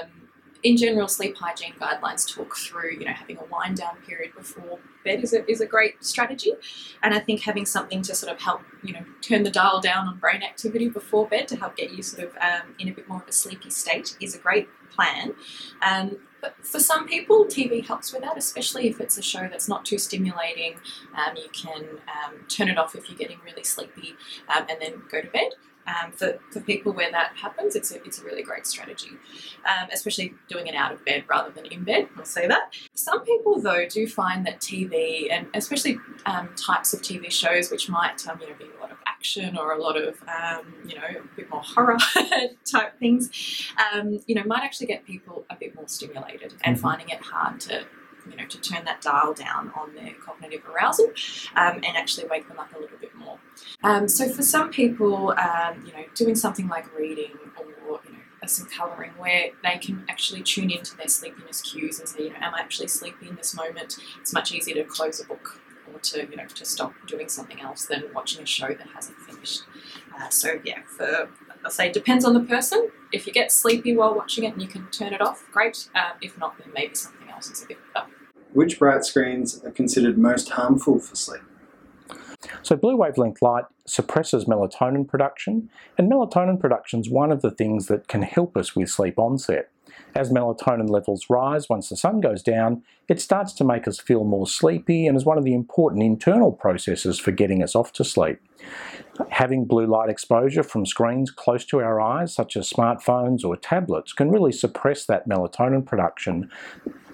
[0.00, 0.25] Um,
[0.62, 4.78] in general, sleep hygiene guidelines talk through, you know, having a wind down period before
[5.04, 6.52] bed is a, is a great strategy.
[7.02, 10.08] And I think having something to sort of help, you know, turn the dial down
[10.08, 13.08] on brain activity before bed to help get you sort of um, in a bit
[13.08, 15.34] more of a sleepy state is a great plan.
[15.82, 19.68] Um, but for some people, TV helps with that, especially if it's a show that's
[19.68, 20.74] not too stimulating.
[21.14, 24.14] Um, you can um, turn it off if you're getting really sleepy
[24.54, 25.52] um, and then go to bed.
[25.86, 29.10] Um, for, for people where that happens, it's a, it's a really great strategy,
[29.64, 32.08] um, especially doing it out of bed rather than in bed.
[32.16, 32.74] I'll say that.
[32.94, 37.88] Some people, though, do find that TV, and especially um, types of TV shows which
[37.88, 40.94] might um, you know, be a lot of action or a lot of um, you
[40.96, 41.96] know a bit more horror
[42.64, 43.30] type things,
[43.92, 46.80] um, you know, might actually get people a bit more stimulated and Mhm.
[46.80, 47.84] finding it hard to
[48.30, 51.06] you know, to turn that dial down on their cognitive arousal
[51.56, 53.38] um, and actually wake them up a little bit more.
[53.82, 57.32] Um, so for some people, um, you know, doing something like reading
[57.88, 62.08] or you know, some colouring where they can actually tune into their sleepiness cues and
[62.08, 63.96] say, you know, am I actually sleepy in this moment?
[64.20, 65.60] It's much easier to close a book
[65.92, 69.16] or to you know to stop doing something else than watching a show that hasn't
[69.18, 69.62] finished.
[70.14, 71.28] Uh, so yeah, for
[71.64, 72.90] I'll say it depends on the person.
[73.12, 75.88] If you get sleepy while watching it and you can turn it off, great.
[75.94, 78.06] Uh, if not, then maybe something else is a bit better.
[78.56, 81.42] Which bright screens are considered most harmful for sleep?
[82.62, 87.86] So blue wavelength light suppresses melatonin production, and melatonin production is one of the things
[87.88, 89.68] that can help us with sleep onset.
[90.14, 94.24] As melatonin levels rise once the sun goes down, it starts to make us feel
[94.24, 98.04] more sleepy and is one of the important internal processes for getting us off to
[98.04, 98.38] sleep.
[99.28, 104.14] Having blue light exposure from screens close to our eyes, such as smartphones or tablets,
[104.14, 106.50] can really suppress that melatonin production,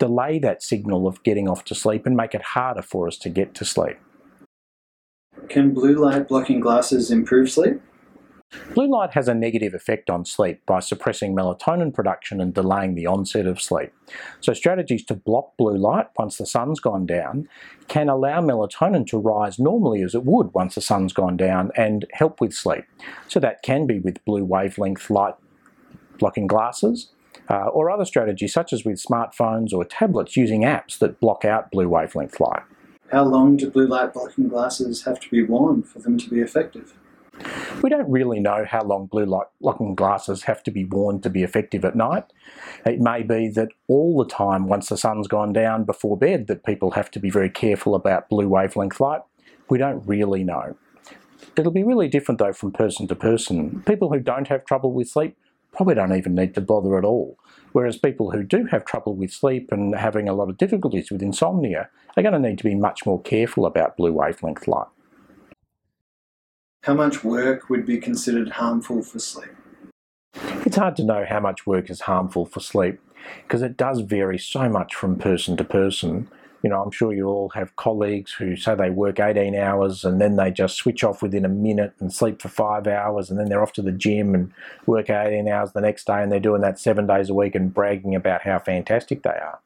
[0.02, 3.28] delay that signal of getting off to sleep, and make it harder for us to
[3.28, 3.98] get to sleep.
[5.48, 7.80] Can blue light blocking glasses improve sleep?
[8.74, 13.06] Blue light has a negative effect on sleep by suppressing melatonin production and delaying the
[13.06, 13.92] onset of sleep.
[14.40, 17.48] So, strategies to block blue light once the sun's gone down
[17.86, 22.06] can allow melatonin to rise normally as it would once the sun's gone down and
[22.10, 22.84] help with sleep.
[23.28, 25.34] So, that can be with blue wavelength light
[26.18, 27.12] blocking glasses.
[27.52, 31.70] Uh, or other strategies such as with smartphones or tablets using apps that block out
[31.70, 32.62] blue wavelength light.
[33.10, 36.40] How long do blue light blocking glasses have to be worn for them to be
[36.40, 36.94] effective?
[37.82, 41.28] We don't really know how long blue light blocking glasses have to be worn to
[41.28, 42.24] be effective at night.
[42.86, 46.64] It may be that all the time, once the sun's gone down before bed, that
[46.64, 49.20] people have to be very careful about blue wavelength light.
[49.68, 50.76] We don't really know.
[51.54, 53.82] It'll be really different though from person to person.
[53.86, 55.36] People who don't have trouble with sleep
[55.72, 57.38] probably don't even need to bother at all.
[57.72, 61.22] Whereas people who do have trouble with sleep and having a lot of difficulties with
[61.22, 64.88] insomnia are going to need to be much more careful about blue wavelength light.
[66.82, 69.50] How much work would be considered harmful for sleep?
[70.66, 73.00] It's hard to know how much work is harmful for sleep
[73.42, 76.28] because it does vary so much from person to person.
[76.62, 80.20] You know, I'm sure you all have colleagues who say they work 18 hours and
[80.20, 83.48] then they just switch off within a minute and sleep for five hours and then
[83.48, 84.52] they're off to the gym and
[84.86, 87.74] work 18 hours the next day and they're doing that seven days a week and
[87.74, 89.58] bragging about how fantastic they are.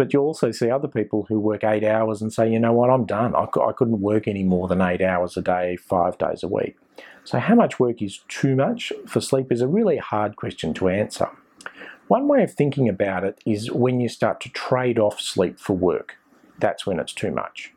[0.00, 2.88] But you also see other people who work eight hours and say, you know what,
[2.88, 3.34] I'm done.
[3.34, 6.78] I, I couldn't work any more than eight hours a day, five days a week.
[7.24, 10.88] So, how much work is too much for sleep is a really hard question to
[10.88, 11.28] answer.
[12.10, 15.76] One way of thinking about it is when you start to trade off sleep for
[15.76, 16.16] work.
[16.58, 17.72] That's when it's too much.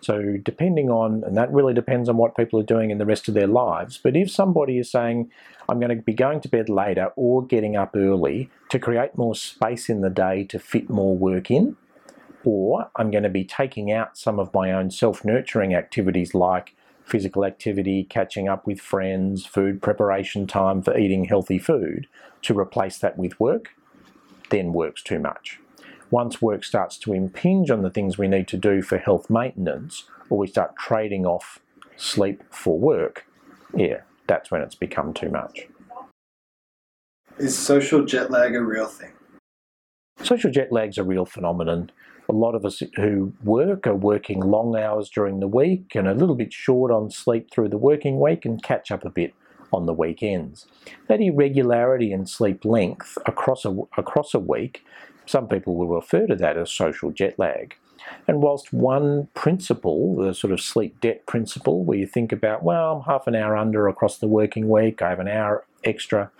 [0.00, 3.28] So, depending on, and that really depends on what people are doing in the rest
[3.28, 5.30] of their lives, but if somebody is saying,
[5.68, 9.36] I'm going to be going to bed later or getting up early to create more
[9.36, 11.76] space in the day to fit more work in,
[12.44, 16.74] or I'm going to be taking out some of my own self nurturing activities like
[17.04, 22.08] physical activity, catching up with friends, food preparation time for eating healthy food,
[22.42, 23.75] to replace that with work,
[24.50, 25.60] then work's too much.
[26.10, 30.04] Once work starts to impinge on the things we need to do for health maintenance,
[30.30, 31.58] or we start trading off
[31.96, 33.26] sleep for work,
[33.74, 35.66] yeah, that's when it's become too much.
[37.38, 39.12] Is social jet lag a real thing?
[40.22, 41.90] Social jet lag's a real phenomenon.
[42.28, 46.14] A lot of us who work are working long hours during the week and a
[46.14, 49.34] little bit short on sleep through the working week and catch up a bit
[49.72, 50.66] on the weekends.
[51.08, 54.84] That irregularity in sleep length across a, across a week,
[55.26, 57.76] some people will refer to that as social jet lag.
[58.28, 62.96] And whilst one principle, the sort of sleep debt principle, where you think about, well,
[62.96, 66.30] I'm half an hour under across the working week, I have an hour extra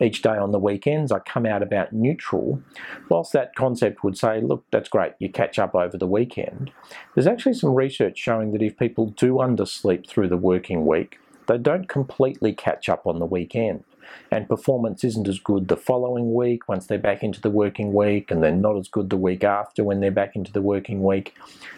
[0.00, 2.60] each day on the weekends, I come out about neutral.
[3.08, 6.72] Whilst that concept would say, look, that's great, you catch up over the weekend,
[7.14, 11.58] there's actually some research showing that if people do undersleep through the working week, they
[11.58, 13.84] don't completely catch up on the weekend
[14.30, 18.30] and performance isn't as good the following week once they're back into the working week
[18.30, 21.34] and then not as good the week after when they're back into the working week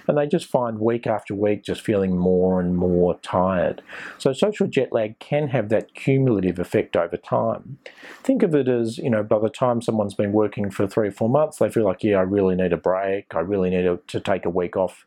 [0.06, 3.82] and they just find week after week just feeling more and more tired.
[4.18, 7.78] So social jet lag can have that cumulative effect over time.
[8.22, 11.12] Think of it as, you know, by the time someone's been working for three or
[11.12, 14.20] four months, they feel like, yeah, I really need a break, I really need to
[14.20, 15.04] take a week off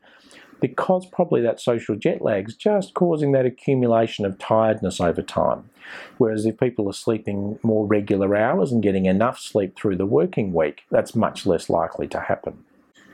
[0.60, 5.70] because probably that social jet lag is just causing that accumulation of tiredness over time.
[6.18, 10.54] Whereas if people are sleeping more regular hours and getting enough sleep through the working
[10.54, 12.64] week, that's much less likely to happen.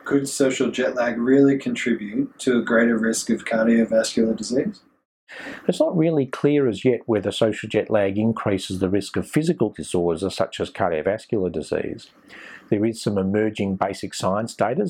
[0.04, 4.82] Could social jet lag really contribute to a greater risk of cardiovascular disease?
[5.68, 9.72] It's not really clear as yet whether social jet lag increases the risk of physical
[9.72, 12.12] disorders such as cardiovascular disease.
[12.70, 14.88] There is some emerging basic science data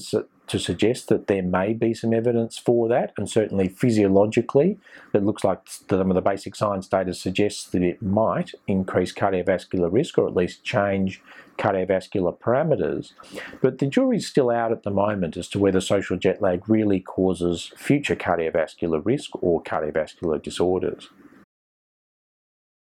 [0.48, 4.78] to suggest that there may be some evidence for that, and certainly physiologically,
[5.14, 9.92] it looks like some of the basic science data suggests that it might increase cardiovascular
[9.92, 11.22] risk or at least change
[11.58, 13.14] cardiovascular parameters.
[13.62, 17.00] But the jury's still out at the moment as to whether social jet lag really
[17.00, 21.10] causes future cardiovascular risk or cardiovascular disorders.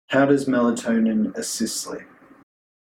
[0.08, 2.06] How does melatonin assist sleep?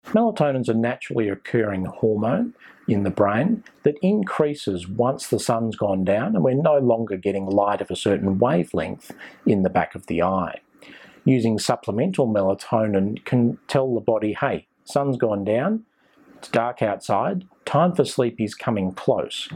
[0.07, 2.53] Melatonin is a naturally occurring hormone
[2.87, 7.45] in the brain that increases once the sun's gone down and we're no longer getting
[7.45, 9.11] light of a certain wavelength
[9.45, 10.59] in the back of the eye.
[11.25, 15.85] Using supplemental melatonin can tell the body, hey, sun's gone down,
[16.37, 19.47] it's dark outside, time for sleep is coming close.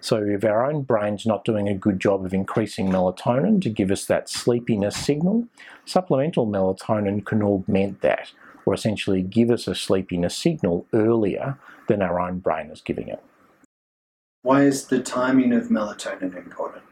[0.00, 3.90] So if our own brain's not doing a good job of increasing melatonin to give
[3.90, 5.48] us that sleepiness signal,
[5.84, 8.30] supplemental melatonin can augment that
[8.66, 11.56] or essentially give us a sleepiness signal earlier
[11.88, 13.22] than our own brain is giving it.
[14.42, 16.82] Why is the timing of melatonin important?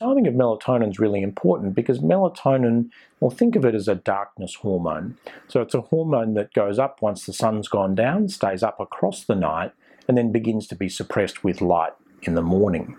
[0.00, 4.56] Timing of melatonin is really important because melatonin, well, think of it as a darkness
[4.56, 5.16] hormone.
[5.48, 9.24] So it's a hormone that goes up once the sun's gone down, stays up across
[9.24, 9.72] the night,
[10.06, 12.96] and then begins to be suppressed with light in the morning.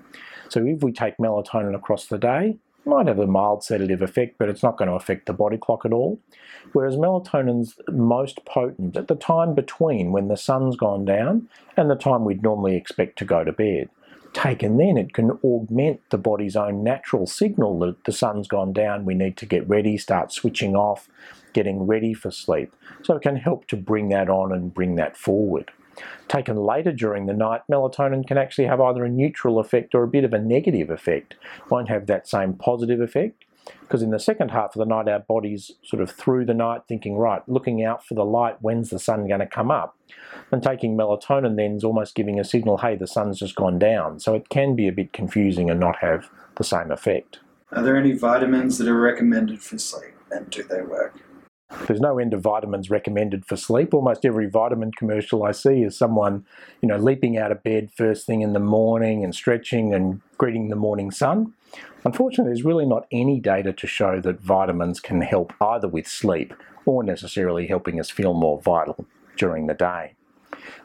[0.49, 4.49] So if we take melatonin across the day, might have a mild sedative effect, but
[4.49, 6.19] it's not going to affect the body clock at all.
[6.73, 11.95] Whereas melatonin's most potent at the time between when the sun's gone down and the
[11.95, 13.89] time we'd normally expect to go to bed.
[14.33, 19.05] Taken then, it can augment the body's own natural signal that the sun's gone down,
[19.05, 21.07] we need to get ready, start switching off,
[21.53, 22.75] getting ready for sleep.
[23.03, 25.71] So it can help to bring that on and bring that forward.
[26.27, 30.07] Taken later during the night, melatonin can actually have either a neutral effect or a
[30.07, 31.35] bit of a negative effect.
[31.69, 33.45] Won't have that same positive effect,
[33.81, 36.81] because in the second half of the night our body's sort of through the night
[36.87, 39.97] thinking, right, looking out for the light, when's the sun going to come up?
[40.51, 44.19] And taking melatonin then is almost giving a signal, hey, the sun's just gone down.
[44.19, 47.39] So it can be a bit confusing and not have the same effect.
[47.71, 51.19] Are there any vitamins that are recommended for sleep and do they work?
[51.87, 53.93] There's no end of vitamins recommended for sleep.
[53.93, 56.45] Almost every vitamin commercial I see is someone,
[56.81, 60.69] you know, leaping out of bed first thing in the morning and stretching and greeting
[60.69, 61.53] the morning sun.
[62.05, 66.53] Unfortunately, there's really not any data to show that vitamins can help either with sleep
[66.85, 70.13] or necessarily helping us feel more vital during the day.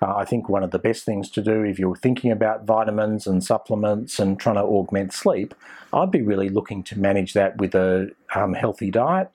[0.00, 3.26] Uh, I think one of the best things to do if you're thinking about vitamins
[3.26, 5.54] and supplements and trying to augment sleep,
[5.92, 9.30] I'd be really looking to manage that with a um, healthy diet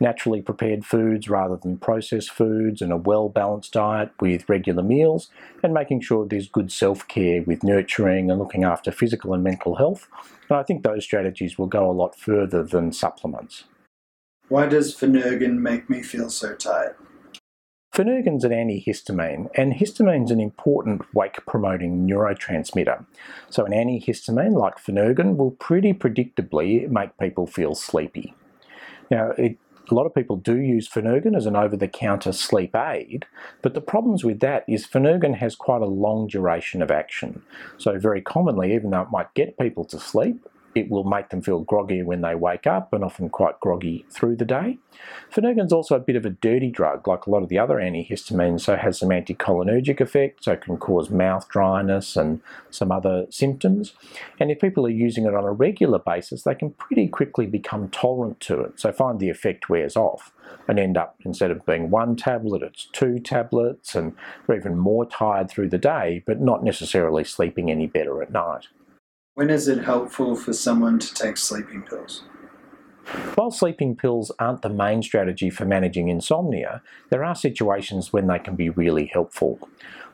[0.00, 5.30] naturally prepared foods rather than processed foods and a well-balanced diet with regular meals
[5.62, 10.08] and making sure there's good self-care with nurturing and looking after physical and mental health.
[10.48, 13.64] And I think those strategies will go a lot further than supplements.
[14.48, 16.96] Why does Phenergan make me feel so tired?
[17.94, 23.04] Phenergan's an antihistamine, and histamine's an important wake-promoting neurotransmitter.
[23.50, 28.34] So an antihistamine like Phenergan will pretty predictably make people feel sleepy.
[29.10, 29.58] Now, it
[29.90, 33.26] a lot of people do use Phenergan as an over-the-counter sleep aid,
[33.62, 37.42] but the problems with that is Phenergan has quite a long duration of action.
[37.76, 41.42] So very commonly, even though it might get people to sleep, it will make them
[41.42, 44.78] feel groggy when they wake up and often quite groggy through the day.
[45.32, 48.60] Phenergan's also a bit of a dirty drug like a lot of the other antihistamines,
[48.62, 52.40] so it has some anticholinergic effects, so it can cause mouth dryness and
[52.70, 53.92] some other symptoms.
[54.38, 57.88] And if people are using it on a regular basis, they can pretty quickly become
[57.88, 60.32] tolerant to it, so find the effect wears off
[60.66, 64.14] and end up, instead of being one tablet, it's two tablets and
[64.46, 68.68] they're even more tired through the day, but not necessarily sleeping any better at night.
[69.38, 72.24] When is it helpful for someone to take sleeping pills?
[73.36, 78.40] While sleeping pills aren't the main strategy for managing insomnia, there are situations when they
[78.40, 79.60] can be really helpful.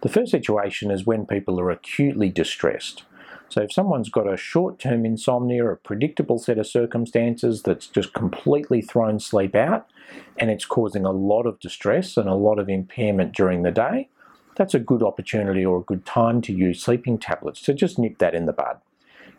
[0.03, 3.05] The first situation is when people are acutely distressed.
[3.49, 8.83] So if someone's got a short-term insomnia, a predictable set of circumstances that's just completely
[8.83, 9.89] thrown sleep out,
[10.37, 14.11] and it's causing a lot of distress and a lot of impairment during the day,
[14.55, 18.19] that's a good opportunity or a good time to use sleeping tablets to just nip
[18.19, 18.81] that in the bud.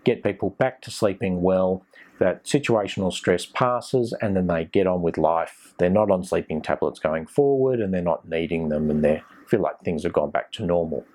[0.06, 1.84] Get people back to sleeping well,
[2.20, 5.74] that situational stress passes and then they get on with life.
[5.78, 9.62] They're not on sleeping tablets going forward and they're not needing them and they feel
[9.62, 11.06] like things have gone back to normal.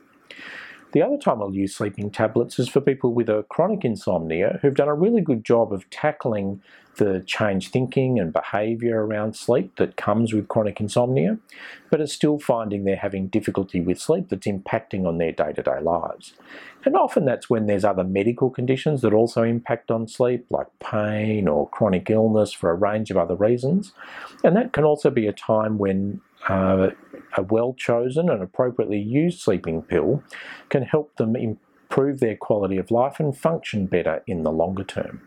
[0.93, 4.75] The other time I'll use sleeping tablets is for people with a chronic insomnia who've
[4.75, 6.61] done a really good job of tackling
[6.97, 11.39] the change thinking and behaviour around sleep that comes with chronic insomnia,
[11.91, 16.35] but are still finding they're having difficulty with sleep that's impacting on their day-to-day lives.
[16.85, 21.49] And often that's when there's other medical conditions that also impact on sleep, like pain
[21.49, 23.93] or chronic illness for a range of other reasons.
[24.45, 26.91] And that can also be a time when uh,
[27.37, 30.23] a well-chosen and appropriately used sleeping pill
[30.69, 35.23] can help them improve their quality of life and function better in the longer term.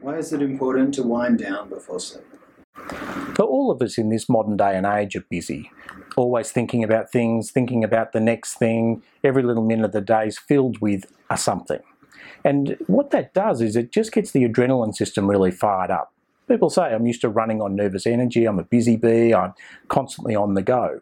[0.00, 2.24] Why is it important to wind down before sleep?
[3.36, 5.70] So all of us in this modern day and age are busy,
[6.16, 9.02] always thinking about things, thinking about the next thing.
[9.24, 11.80] Every little minute of the day is filled with a something.
[12.44, 16.12] And what that does is it just gets the adrenaline system really fired up.
[16.46, 19.54] People say, I'm used to running on nervous energy, I'm a busy bee, I'm
[19.88, 21.00] constantly on the go.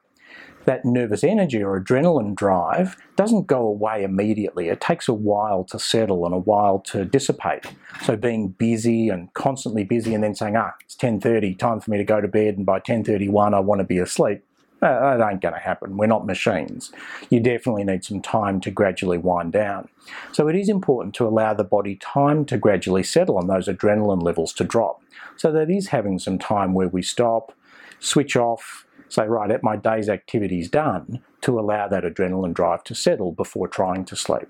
[0.66, 4.68] That nervous energy or adrenaline drive doesn't go away immediately.
[4.68, 7.66] It takes a while to settle and a while to dissipate.
[8.02, 11.98] So being busy and constantly busy and then saying, ah, it's 10.30, time for me
[11.98, 14.42] to go to bed, and by 10.31 I want to be asleep,
[14.80, 15.96] that ain't going to happen.
[15.96, 16.92] We're not machines.
[17.30, 19.88] You definitely need some time to gradually wind down.
[20.32, 24.22] So it is important to allow the body time to gradually settle and those adrenaline
[24.22, 25.00] levels to drop.
[25.36, 27.52] So that is having some time where we stop,
[28.00, 32.94] switch off, say, right, at my day's activities done, to allow that adrenaline drive to
[32.94, 34.48] settle before trying to sleep.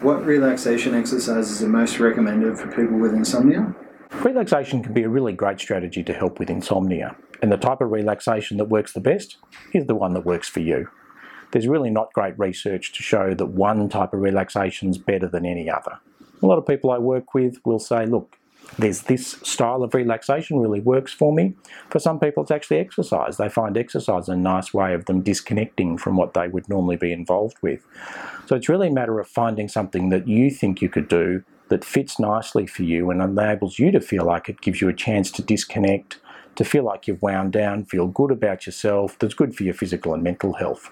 [0.00, 3.74] What relaxation exercises are most recommended for people with insomnia?
[4.22, 7.90] Relaxation can be a really great strategy to help with insomnia, and the type of
[7.90, 9.36] relaxation that works the best
[9.72, 10.88] is the one that works for you.
[11.52, 15.44] There's really not great research to show that one type of relaxation is better than
[15.44, 15.98] any other.
[16.42, 18.38] A lot of people I work with will say, look,
[18.78, 21.54] there's this style of relaxation really works for me.
[21.90, 23.36] For some people it's actually exercise.
[23.36, 27.12] They find exercise a nice way of them disconnecting from what they would normally be
[27.12, 27.84] involved with.
[28.46, 31.84] So it's really a matter of finding something that you think you could do that
[31.84, 35.30] fits nicely for you and enables you to feel like it gives you a chance
[35.30, 36.18] to disconnect,
[36.56, 40.12] to feel like you've wound down, feel good about yourself, that's good for your physical
[40.12, 40.90] and mental health.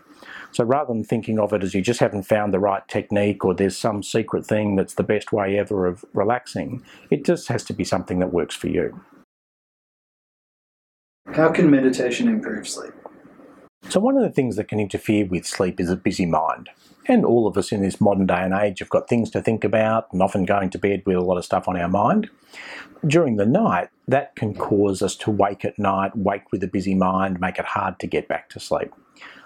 [0.58, 3.54] So rather than thinking of it as you just haven't found the right technique or
[3.54, 7.72] there's some secret thing that's the best way ever of relaxing, it just has to
[7.72, 9.00] be something that works for you.
[11.32, 12.92] How can meditation improve sleep?
[13.88, 16.70] So one of the things that can interfere with sleep is a busy mind.
[17.06, 19.62] And all of us in this modern day and age have got things to think
[19.62, 22.30] about and often going to bed with a lot of stuff on our mind.
[23.06, 26.96] During the night, that can cause us to wake at night, wake with a busy
[26.96, 28.92] mind, make it hard to get back to sleep.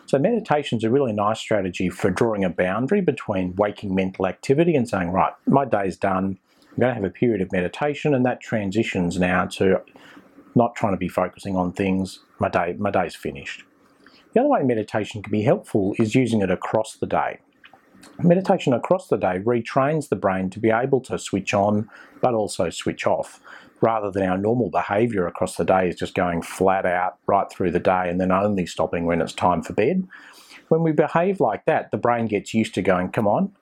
[0.07, 4.75] So meditation is a really nice strategy for drawing a boundary between waking mental activity
[4.75, 6.39] and saying, right, my day's done,
[6.73, 9.81] I'm going to have a period of meditation and that transitions now to
[10.55, 13.65] not trying to be focusing on things, my, day, my day's finished.
[14.33, 17.39] The other way meditation can be helpful is using it across the day.
[18.23, 21.89] Meditation across the day retrains the brain to be able to switch on
[22.21, 23.41] but also switch off
[23.83, 27.73] rather than our normal behaviour across the day is just going flat out right through
[27.73, 30.09] the day and then only stopping when it's time for bed.
[30.69, 33.53] When we behave like that, the brain gets used to going, come on,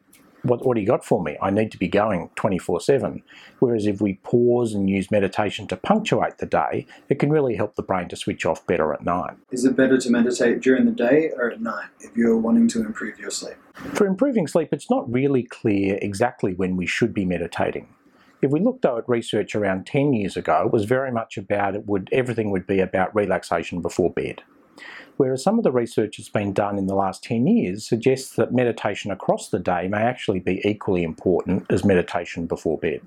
[0.43, 1.37] what, what do you got for me?
[1.43, 3.23] I need to be going 24-7.
[3.59, 7.75] Whereas if we pause and use meditation to punctuate the day, it can really help
[7.75, 9.37] the brain to switch off better at night.
[9.51, 12.81] Is it better to meditate during the day or at night if you're wanting to
[12.81, 13.57] improve your sleep?
[13.95, 17.89] For improving sleep, it's not really clear exactly when we should be meditating.
[18.43, 21.75] If we looked though at research around 10 years ago, it was very much about
[21.75, 24.43] it would everything would be about relaxation before bed.
[25.19, 28.55] Whereas some of the research that's been done in the last 10 years suggests that
[28.55, 33.03] meditation across the day may actually be equally important as meditation before bed.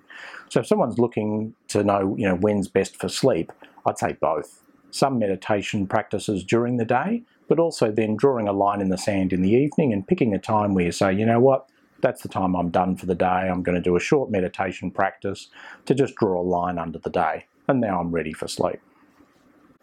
[0.49, 3.51] So if someone's looking to know, you know, when's best for sleep,
[3.87, 4.61] I'd say both.
[4.91, 9.33] Some meditation practices during the day, but also then drawing a line in the sand
[9.33, 11.67] in the evening and picking a time where you say, you know what,
[12.03, 13.25] that's the time I'm done for the day.
[13.25, 15.49] I'm going to do a short meditation practice
[15.85, 17.47] to just draw a line under the day.
[17.67, 18.79] And now I'm ready for sleep.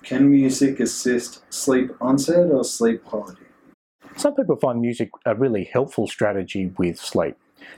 [0.02, 3.46] Can music assist sleep onset or sleep quality?
[4.16, 7.36] Some people find music a really helpful strategy with sleep.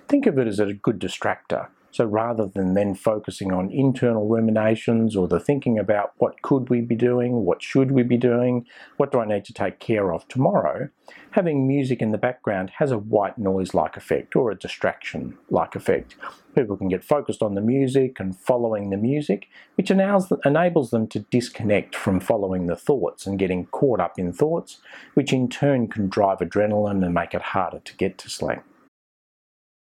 [0.08, 1.68] think of it as a good distractor.
[1.92, 6.80] So rather than then focusing on internal ruminations or the thinking about what could we
[6.80, 8.66] be doing, what should we be doing,
[8.96, 10.88] what do I need to take care of tomorrow,
[11.32, 16.16] having music in the background has a white noise-like effect or a distraction-like effect.
[16.54, 21.18] People can get focused on the music and following the music, which enables them to
[21.30, 24.78] disconnect from following the thoughts and getting caught up in thoughts,
[25.12, 28.60] which in turn can drive adrenaline and make it harder to get to sleep.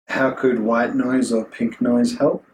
[0.09, 2.45] How could white noise or pink noise help?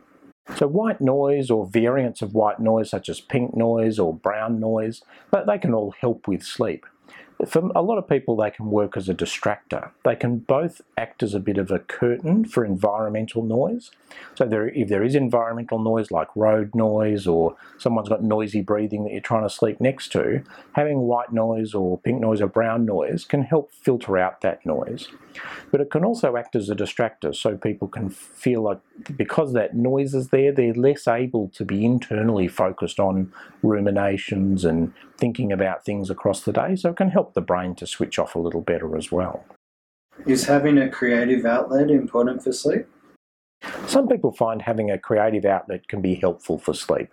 [0.57, 5.02] So white noise or variants of white noise such as pink noise or brown noise,
[5.30, 6.84] but they can all help with sleep
[7.47, 9.91] for a lot of people they can work as a distractor.
[10.05, 13.91] They can both act as a bit of a curtain for environmental noise.
[14.35, 19.05] So there, if there is environmental noise like road noise or someone's got noisy breathing
[19.05, 22.85] that you're trying to sleep next to, having white noise or pink noise or brown
[22.85, 25.09] noise can help filter out that noise.
[25.70, 28.80] But it can also act as a distractor so people can feel like
[29.16, 33.32] because that noise is there, they're less able to be internally focused on
[33.62, 36.76] ruminations and thinking about things across the day.
[36.76, 39.45] So it can help the brain to switch off a little better as well.
[40.27, 42.87] Is having a creative outlet important for sleep?
[43.87, 47.09] Some people find having a creative outlet can be helpful for sleep.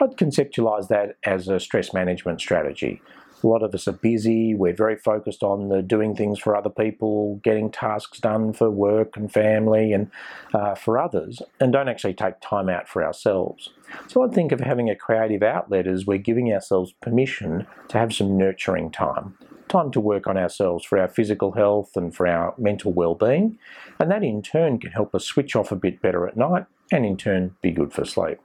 [0.00, 3.00] I'd conceptualise that as a stress management strategy.
[3.42, 6.70] A lot of us are busy, we're very focused on the doing things for other
[6.70, 10.10] people, getting tasks done for work and family and
[10.54, 13.70] uh, for others, and don't actually take time out for ourselves.
[14.08, 18.14] So I'd think of having a creative outlet as we're giving ourselves permission to have
[18.14, 19.36] some nurturing time.
[19.68, 23.58] Time to work on ourselves for our physical health and for our mental well-being,
[23.98, 27.04] and that in turn can help us switch off a bit better at night and
[27.04, 28.38] in turn be good for sleep.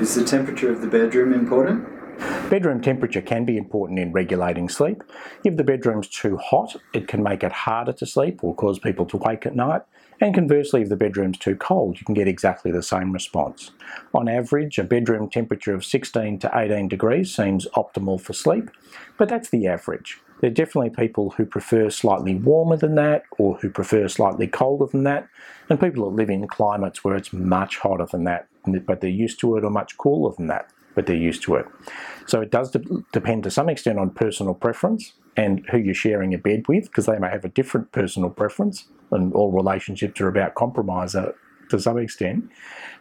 [0.00, 1.97] Is the temperature of the bedroom important?
[2.50, 5.02] Bedroom temperature can be important in regulating sleep.
[5.44, 9.04] If the bedroom's too hot, it can make it harder to sleep or cause people
[9.06, 9.82] to wake at night.
[10.20, 13.72] And conversely, if the bedroom's too cold, you can get exactly the same response.
[14.14, 18.70] On average, a bedroom temperature of 16 to 18 degrees seems optimal for sleep,
[19.18, 20.18] but that's the average.
[20.40, 24.86] There are definitely people who prefer slightly warmer than that or who prefer slightly colder
[24.86, 25.28] than that,
[25.68, 28.48] and people that live in climates where it's much hotter than that,
[28.86, 31.64] but they're used to it or much cooler than that but they're used to it.
[32.26, 32.80] So it does de
[33.12, 37.06] depend to some extent on personal preference and who you're sharing a bed with, because
[37.06, 41.30] they may have a different personal preference, and all relationships are about compromise uh,
[41.70, 42.50] to some extent.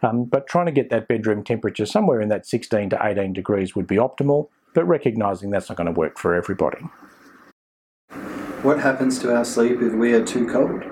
[0.04, 3.76] Um, but trying to get that bedroom temperature somewhere in that 16 to 18 degrees
[3.76, 6.84] would be optimal, but recognising that's not going to work for everybody.
[8.62, 10.84] What happens to our sleep if we are too cold?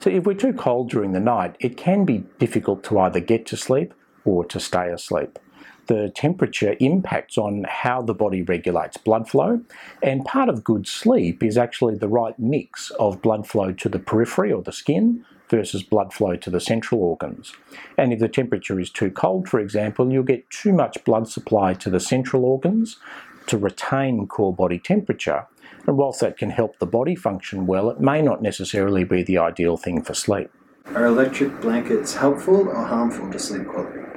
[0.00, 3.44] So if we're too cold during the night, it can be difficult to either get
[3.48, 3.92] to sleep
[4.24, 5.38] or to stay asleep
[5.86, 9.60] the temperature impacts on how the body regulates blood flow.
[10.02, 13.98] And part of good sleep is actually the right mix of blood flow to the
[13.98, 17.52] periphery or the skin versus blood flow to the central organs.
[17.98, 21.74] And if the temperature is too cold, for example, you'll get too much blood supply
[21.74, 22.98] to the central organs
[23.46, 25.46] to retain core body temperature.
[25.86, 29.38] And whilst that can help the body function well, it may not necessarily be the
[29.38, 30.50] ideal thing for sleep.
[30.94, 34.09] Are electric blankets helpful or harmful to sleep quality?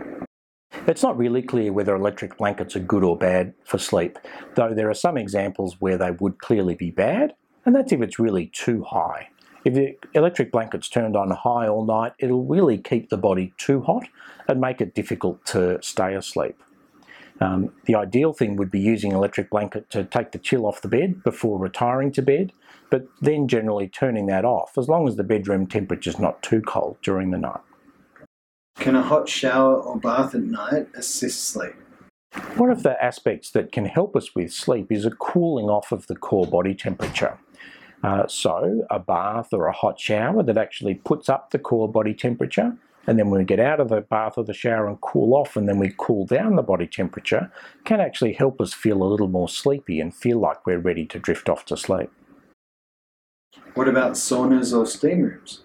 [0.85, 4.19] It's not really clear whether electric blankets are good or bad for sleep,
[4.55, 8.19] though there are some examples where they would clearly be bad, and that's if it's
[8.19, 9.29] really too high.
[9.63, 13.81] If the electric blanket's turned on high all night, it'll really keep the body too
[13.81, 14.09] hot
[14.45, 16.61] and make it difficult to stay asleep.
[17.39, 20.89] Um, the ideal thing would be using electric blanket to take the chill off the
[20.89, 22.51] bed before retiring to bed,
[22.89, 26.61] but then generally turning that off as long as the bedroom temperature is not too
[26.61, 27.61] cold during the night.
[28.75, 31.73] Can a hot shower or bath at night assist sleep?
[32.57, 36.07] One of the aspects that can help us with sleep is a cooling off of
[36.07, 37.37] the core body temperature.
[38.03, 42.13] Uh, so a bath or a hot shower that actually puts up the core body
[42.13, 45.33] temperature and then when we get out of the bath or the shower and cool
[45.33, 47.51] off and then we cool down the body temperature
[47.83, 51.19] can actually help us feel a little more sleepy and feel like we're ready to
[51.19, 52.09] drift off to sleep.
[53.73, 55.62] What about saunas or steam rooms?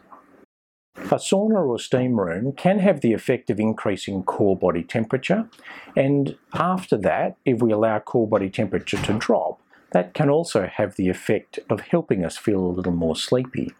[1.11, 5.49] A sauna or steam room can have the effect of increasing core body temperature
[5.97, 9.59] and after that, if we allow core body temperature to drop,
[9.93, 13.73] that can also have the effect of helping us feel a little more sleepy.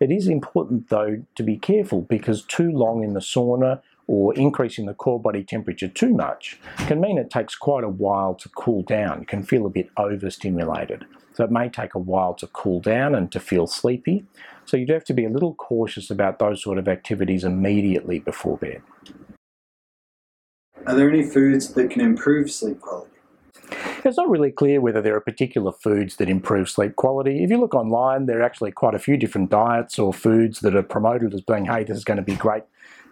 [0.00, 4.86] It is important though to be careful because too long in the sauna or increasing
[4.86, 8.82] the core body temperature too much can mean it takes quite a while to cool
[8.82, 9.20] down.
[9.20, 11.04] You can feel a bit overstimulated.
[11.34, 14.24] So it may take a while to cool down and to feel sleepy.
[14.64, 18.56] So you'd have to be a little cautious about those sort of activities immediately before
[18.56, 18.82] bed.
[20.86, 23.10] Are there any foods that can improve sleep quality?
[24.04, 27.44] It's not really clear whether there are particular foods that improve sleep quality.
[27.44, 30.74] If you look online, there are actually quite a few different diets or foods that
[30.74, 32.64] are promoted as being, hey, this is going to be great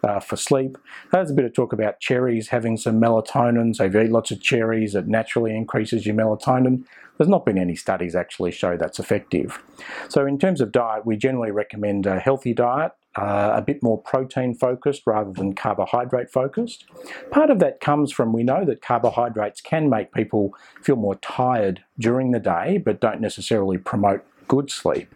[0.03, 0.79] uh, for sleep.
[1.13, 3.75] There's a bit of talk about cherries having some melatonin.
[3.77, 6.85] So if you eat lots of cherries, it naturally increases your melatonin.
[7.19, 9.63] There's not been any studies actually show that's effective.
[10.09, 14.01] So in terms of diet, we generally recommend a healthy diet, uh, a bit more
[14.01, 16.87] protein focused rather than carbohydrate focused.
[17.31, 21.85] Part of that comes from we know that carbohydrates can make people feel more tired
[21.99, 25.15] during the day, but don't necessarily promote good sleep.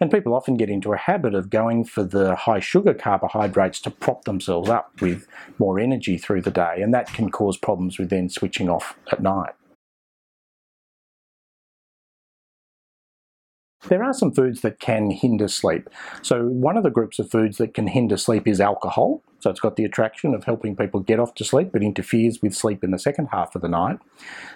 [0.00, 3.90] And people often get into a habit of going for the high sugar carbohydrates to
[3.90, 5.26] prop themselves up with
[5.58, 9.22] more energy through the day, and that can cause problems with then switching off at
[9.22, 9.54] night.
[13.88, 15.88] There are some foods that can hinder sleep.
[16.22, 19.22] So one of the groups of foods that can hinder sleep is alcohol.
[19.38, 22.52] So it's got the attraction of helping people get off to sleep, but interferes with
[22.52, 23.98] sleep in the second half of the night.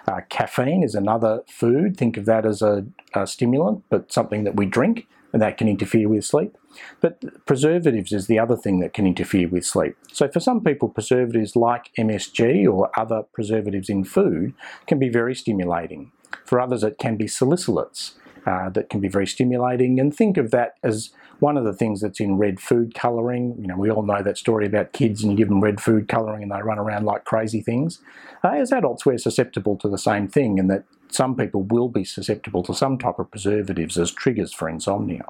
[0.05, 1.95] Uh, caffeine is another food.
[1.95, 5.69] Think of that as a, a stimulant, but something that we drink, and that can
[5.69, 6.57] interfere with sleep.
[6.99, 9.95] But preservatives is the other thing that can interfere with sleep.
[10.11, 14.53] So for some people, preservatives like MSG or other preservatives in food
[14.87, 16.11] can be very stimulating.
[16.43, 18.13] For others, it can be salicylates
[18.45, 19.99] uh, that can be very stimulating.
[19.99, 23.55] And think of that as one of the things that's in red food colouring.
[23.59, 26.07] You know, we all know that story about kids and you give them red food
[26.07, 27.99] colouring and they run around like crazy things.
[28.43, 32.03] Uh, as adults, we're susceptible to the same thing, and that some people will be
[32.03, 35.25] susceptible to some type of preservatives as triggers for insomnia.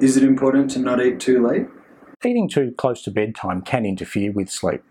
[0.00, 1.66] Is it important to not eat too late?
[2.22, 4.82] Eating too close to bedtime can interfere with sleep.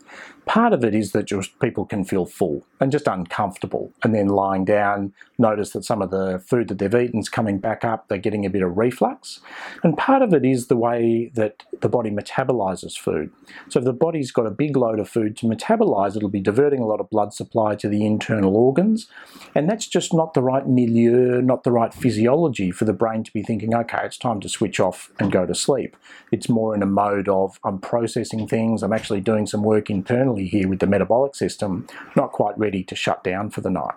[0.48, 4.30] Part of it is that just people can feel full and just uncomfortable, and then
[4.30, 8.08] lying down, notice that some of the food that they've eaten is coming back up,
[8.08, 9.42] they're getting a bit of reflux.
[9.84, 13.32] And part of it is the way that the body metabolizes food.
[13.68, 16.80] So if the body's got a big load of food to metabolize, it'll be diverting
[16.80, 19.08] a lot of blood supply to the internal organs,
[19.54, 23.32] and that's just not the right milieu, not the right physiology for the brain to
[23.32, 25.96] be thinking, okay, it's time to switch off and go to sleep.
[26.32, 26.88] It's more in a
[27.20, 31.36] mode of I'm processing things, I'm actually doing some work internally here with the metabolic
[31.36, 33.96] system, not quite ready to shut down for the night.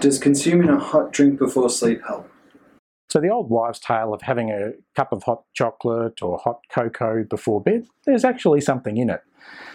[0.00, 2.28] Does consuming a hot drink before sleep help?
[3.08, 7.24] So the old wives' tale of having a cup of hot chocolate or hot cocoa
[7.24, 9.22] before bed, there's actually something in it.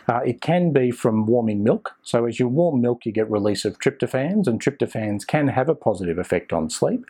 [0.08, 1.96] Uh, it can be from warming milk.
[2.02, 5.76] So as you warm milk, you get release of tryptophans, and tryptophans can have a
[5.76, 7.06] positive effect on sleep.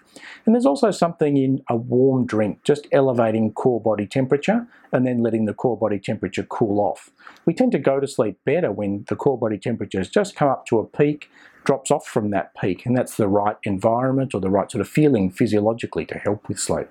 [0.45, 5.23] And there's also something in a warm drink, just elevating core body temperature and then
[5.23, 7.09] letting the core body temperature cool off.
[7.45, 10.49] We tend to go to sleep better when the core body temperature has just come
[10.49, 11.29] up to a peak,
[11.63, 14.87] drops off from that peak, and that's the right environment or the right sort of
[14.87, 16.87] feeling physiologically to help with sleep.